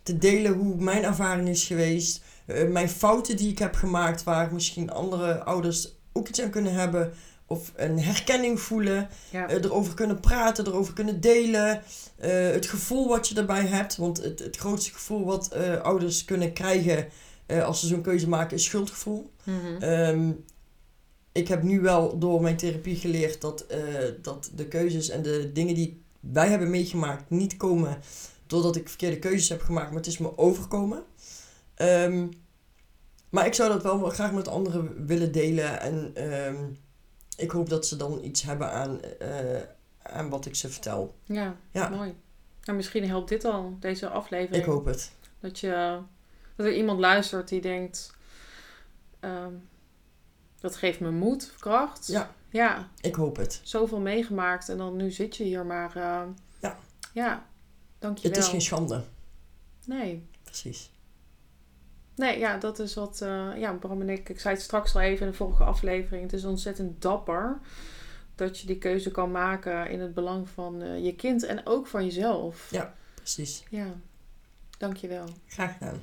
te 0.03 0.19
delen 0.19 0.53
hoe 0.53 0.77
mijn 0.77 1.05
ervaring 1.05 1.49
is 1.49 1.65
geweest. 1.65 2.23
Mijn 2.69 2.89
fouten 2.89 3.37
die 3.37 3.51
ik 3.51 3.59
heb 3.59 3.75
gemaakt, 3.75 4.25
waar 4.25 4.53
misschien 4.53 4.91
andere 4.91 5.45
ouders 5.45 5.95
ook 6.13 6.29
iets 6.29 6.41
aan 6.41 6.51
kunnen 6.51 6.73
hebben. 6.75 7.13
Of 7.47 7.73
een 7.77 8.01
herkenning 8.01 8.61
voelen. 8.61 9.09
Ja. 9.31 9.49
eh, 9.49 9.65
erover 9.65 9.95
kunnen 9.95 10.21
praten, 10.21 10.67
erover 10.67 10.95
kunnen 10.95 11.21
delen. 11.21 11.83
eh, 12.19 12.51
het 12.51 12.67
gevoel 12.67 13.09
wat 13.09 13.29
je 13.29 13.35
erbij 13.35 13.67
hebt. 13.67 13.97
Want 13.97 14.23
het, 14.23 14.39
het 14.39 14.57
grootste 14.57 14.93
gevoel 14.93 15.25
wat 15.25 15.49
eh, 15.53 15.81
ouders 15.81 16.25
kunnen 16.25 16.53
krijgen 16.53 17.09
als 17.65 17.81
ze 17.81 17.87
zo'n 17.87 18.03
keuze 18.03 18.29
maken 18.29 18.57
is 18.57 18.65
schuldgevoel. 18.65 19.31
Mhm. 19.45 19.83
Ehm, 19.83 20.31
ik 21.33 21.49
heb 21.49 21.63
nu 21.63 21.81
wel 21.81 22.19
door 22.19 22.43
mijn 22.43 22.57
therapie 22.57 22.97
geleerd 22.97 23.41
dat, 23.41 23.67
dat 24.23 24.51
de 24.55 24.69
keuzes 24.69 25.09
en 25.09 25.23
de 25.23 25.51
dingen 25.53 25.75
die 25.75 26.03
wij 26.21 26.49
hebben 26.49 26.71
meegemaakt 26.71 27.31
niet 27.31 27.57
komen 27.57 27.99
doordat 28.47 28.77
ik 28.77 28.89
verkeerde 28.89 29.19
keuzes 29.19 29.49
heb 29.49 29.63
gemaakt, 29.63 29.89
maar 29.89 29.97
het 29.99 30.07
is 30.07 30.19
me 30.19 30.39
overkomen. 30.39 31.03
Ehm, 31.75 32.27
maar 33.33 33.47
ik 33.47 33.55
zou 33.55 33.69
dat 33.73 33.83
wel 33.83 33.99
graag 34.11 34.33
met 34.33 34.49
anderen 34.49 35.07
willen 35.07 35.33
delen 35.33 35.81
en 35.81 36.11
ehm, 36.15 36.65
ik 37.37 37.51
hoop 37.51 37.69
dat 37.69 37.87
ze 37.87 37.97
dan 37.97 38.21
iets 38.25 38.43
hebben 38.43 38.71
aan, 38.73 39.01
eh, 39.03 39.61
aan 40.03 40.29
wat 40.29 40.47
ik 40.47 40.55
ze 40.55 40.69
vertel. 40.69 41.15
ja, 41.25 41.57
Ja, 41.71 41.89
mooi. 41.89 42.15
Nou, 42.65 42.77
misschien 42.77 43.09
helpt 43.09 43.29
dit 43.29 43.45
al, 43.45 43.77
deze 43.81 44.09
aflevering. 44.09 44.57
ik 44.65 44.71
hoop 44.71 44.85
het. 44.85 45.13
Dat, 45.41 45.59
je, 45.61 45.99
dat 46.57 46.67
er 46.67 46.75
iemand 46.75 47.01
luistert 47.01 47.49
die 47.49 47.61
denkt... 47.61 48.15
ehm, 49.21 49.53
dat 50.61 50.77
geeft 50.77 51.01
me 51.01 51.11
moed, 51.11 51.53
kracht. 51.59 52.07
Ja. 52.07 52.35
Ja, 52.49 52.89
Ik 53.01 53.15
hoop 53.15 53.37
het. 53.37 53.61
zoveel 53.63 54.01
meegemaakt 54.01 54.69
en 54.69 54.77
dan 54.79 54.97
nu 54.97 55.11
zit 55.11 55.37
je 55.37 55.45
hier 55.45 55.67
maar... 55.67 55.97
eh, 55.97 56.23
Ja. 56.61 56.79
Ja, 57.13 57.47
dankjewel. 57.99 58.33
Het 58.33 58.41
is 58.45 58.51
geen 58.51 58.61
schande. 58.63 59.03
Nee. 59.87 60.27
Precies. 60.43 60.91
Nee, 62.23 62.39
ja, 62.39 62.57
dat 62.57 62.79
is 62.79 62.95
wat... 62.95 63.21
eh, 63.21 63.49
ja, 63.57 63.73
Bram 63.73 64.01
en 64.01 64.09
ik... 64.09 64.29
Ik 64.29 64.41
zei 64.41 64.55
het 64.55 64.63
straks 64.63 64.95
al 64.95 65.01
even 65.01 65.25
in 65.27 65.31
de 65.31 65.37
vorige 65.37 65.65
aflevering. 65.65 66.23
Het 66.23 66.33
is 66.33 66.45
ontzettend 66.45 67.03
dapper 67.03 67.59
dat 68.35 68.59
je 68.59 68.67
die 68.67 68.79
keuze 68.79 69.11
kan 69.11 69.31
maken 69.31 69.91
in 69.91 70.01
het 70.01 70.15
belang 70.15 70.49
van 70.49 70.83
eh, 70.83 71.05
je 71.05 71.15
kind 71.15 71.45
en 71.45 71.67
ook 71.67 71.87
van 71.87 72.05
jezelf. 72.05 72.69
Ja. 72.71 72.95
Precies. 73.15 73.65
Ja, 73.71 73.87
dankjewel. 74.79 75.25
Graag 75.47 75.73
gedaan. 75.73 76.03